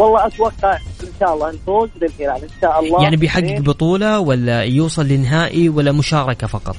والله 0.00 0.26
أتوقع 0.26 0.76
إن 0.76 1.12
شاء 1.20 1.34
الله 1.34 1.52
نفوز 1.52 1.88
بالهلال 2.00 2.42
إن 2.42 2.48
شاء 2.60 2.80
الله 2.80 3.02
يعني 3.02 3.16
بيحقق 3.16 3.44
اثنين. 3.44 3.62
بطولة 3.62 4.20
ولا 4.20 4.62
يوصل 4.62 5.06
لنهائي 5.08 5.68
ولا 5.68 5.92
مشاركة 5.92 6.46
فقط؟ 6.46 6.76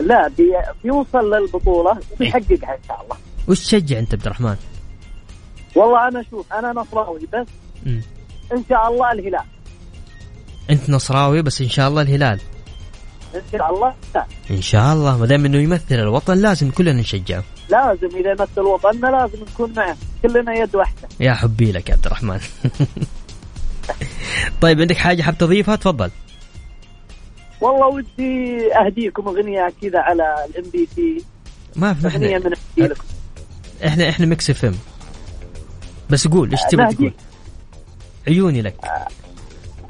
لا 0.00 0.28
بي... 0.28 0.52
بيوصل 0.84 1.34
للبطولة 1.34 1.98
وبيحققها 2.12 2.74
إن 2.74 2.82
شاء 2.88 3.02
الله. 3.02 3.16
وش 3.48 3.60
تشجع 3.60 3.98
أنت 3.98 4.14
عبد 4.14 4.26
الرحمن؟ 4.26 4.56
والله 5.76 6.08
أنا 6.08 6.24
شوف 6.30 6.52
أنا 6.52 6.72
نصراوي 6.72 7.20
بس 7.32 7.46
مم. 7.86 8.02
إن 8.52 8.64
شاء 8.68 8.88
الله 8.88 9.12
الهلال. 9.12 9.44
أنت 10.70 10.90
نصراوي 10.90 11.42
بس 11.42 11.60
إن 11.60 11.68
شاء 11.68 11.88
الله 11.88 12.02
الهلال. 12.02 12.40
إن 13.34 13.42
شاء 13.52 13.74
الله. 13.74 13.94
لا. 14.14 14.26
إن 14.50 14.62
شاء 14.62 14.92
الله. 14.92 15.18
ما 15.18 15.26
دام 15.26 15.44
إنه 15.44 15.58
يمثل 15.58 15.94
الوطن 15.94 16.38
لازم 16.38 16.70
كلنا 16.70 16.92
نشجعه. 16.92 17.44
لازم. 17.70 18.16
إذا 18.16 18.30
يمثل 18.30 18.60
وطننا 18.60 19.06
لازم 19.06 19.44
نكون 19.52 19.72
معه. 19.76 19.96
كلنا 20.22 20.54
يد 20.54 20.76
واحدة. 20.76 21.08
يا 21.20 21.34
حبي 21.34 21.72
لك 21.72 21.88
يا 21.88 21.94
عبد 21.94 22.06
الرحمن. 22.06 22.40
طيب 24.62 24.80
عندك 24.80 24.96
حاجة 24.96 25.22
حاب 25.22 25.38
تضيفها؟ 25.38 25.76
تفضل. 25.76 26.10
والله 27.60 27.86
ودي 27.86 28.58
أهديكم 28.74 29.28
أغنية 29.28 29.72
كذا 29.82 29.98
على 29.98 30.46
ال 30.48 30.70
MBC. 30.70 31.24
ما 31.76 31.94
في 31.94 32.06
أغنية 32.06 32.36
إحنا 32.36 32.50
من 32.76 32.84
لكم. 32.84 33.04
إحنا 33.86 34.08
إحنا 34.08 34.26
Mix 34.26 34.50
FM. 34.50 34.74
بس 36.10 36.28
قول 36.28 36.50
إيش 36.50 36.60
تبغى. 36.70 36.94
تقول؟ 36.94 37.12
عيوني 38.28 38.62
لك. 38.62 38.76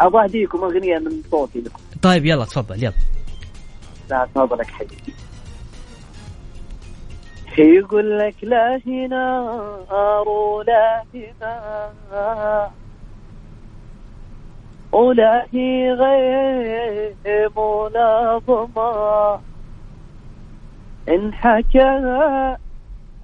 أبغى 0.01 0.25
أهديكم 0.25 0.59
أغنية 0.59 0.99
من 0.99 1.23
صوتي 1.31 1.59
لكم. 1.59 1.79
طيب 2.03 2.27
يلا 2.27 2.45
تفضل 2.45 2.83
يلا. 2.85 2.93
لا 4.11 4.29
تفضلك 4.35 4.67
حبيبي 4.67 5.15
يقول 7.59 8.19
لك 8.19 8.35
لا 8.43 8.81
هي 8.87 9.07
نار 9.07 10.29
ولا 10.29 11.03
ماء 11.41 12.73
ولا 14.93 15.47
هي 15.53 15.93
غيم 15.93 17.59
ولا 17.59 18.41
ظما. 18.47 19.41
إن 21.09 21.35
حكى 21.35 22.01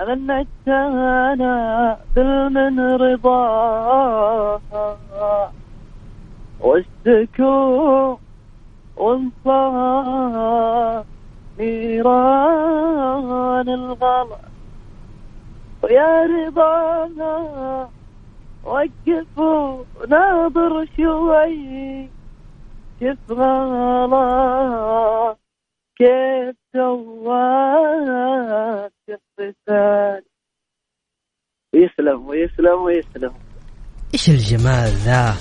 غنت 0.03 0.49
أنا 0.69 1.99
بالمن 2.17 2.97
رضا. 2.97 4.61
واشتكوا 6.61 8.17
نيران 11.59 13.69
الغلا 13.69 14.39
ويا 15.83 16.27
رضانا 16.27 17.89
وقفوا 18.65 19.85
ناظر 20.09 20.87
شوي. 20.97 22.09
كيف 23.01 23.19
غلا 23.31 25.37
كيف 25.97 26.57
سواك 26.73 28.13
رسال 29.41 30.23
ويسلم 31.75 32.29
ويسلم 32.29 32.83
ويسلم. 32.83 33.35
إيش 34.15 34.29
الجمال 34.29 34.91
ذا؟ 35.05 35.35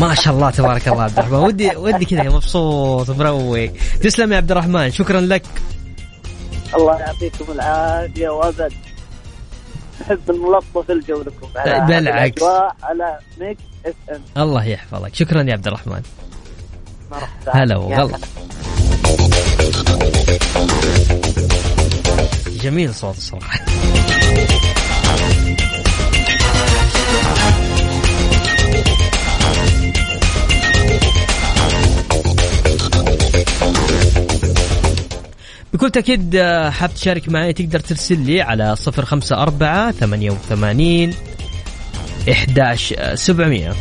ما 0.00 0.14
شاء 0.14 0.34
الله 0.34 0.50
تبارك 0.50 0.88
الله 0.88 1.02
عبد 1.02 1.18
الرحمن. 1.18 1.34
ودي 1.34 1.76
ودي 1.76 2.04
كذا 2.04 2.22
مبسوط 2.22 3.10
مروق. 3.10 3.70
تسلم 4.02 4.32
يا 4.32 4.36
عبد 4.36 4.50
الرحمن 4.50 4.90
شكرا 4.90 5.20
لك. 5.20 5.42
الله 6.74 6.98
يعطيكم 6.98 7.52
العافية 7.52 8.28
وابد 8.28 8.72
نحب 10.00 10.30
نلطف 10.30 10.90
الجو 10.90 11.22
لكم 11.22 11.48
بالعكس. 11.88 12.42
على 12.82 13.18
Mix 13.40 13.62
FM. 13.86 14.42
الله 14.42 14.64
يحفظك. 14.64 15.14
شكرا 15.14 15.42
يا 15.42 15.52
عبد 15.52 15.66
الرحمن. 15.66 16.02
هلا 17.48 17.76
وغلا 17.76 18.18
جميل 22.62 22.94
صوت 22.94 23.16
الصراحة. 23.16 23.60
بكل 35.80 35.90
تأكيد 35.90 36.36
آه، 36.36 36.70
حاب 36.70 36.94
تشارك 36.94 37.28
معي 37.28 37.52
تقدر 37.52 37.80
ترسل 37.80 38.18
لي 38.20 38.40
على 38.40 38.76
صفر 38.76 39.04
خمسة 39.04 39.42
أربعة 39.42 39.90
ثمانية 39.90 40.30
وثمانين 40.30 41.14
إحداش 42.30 42.94
آه، 42.98 43.14
سبعمية. 43.14 43.72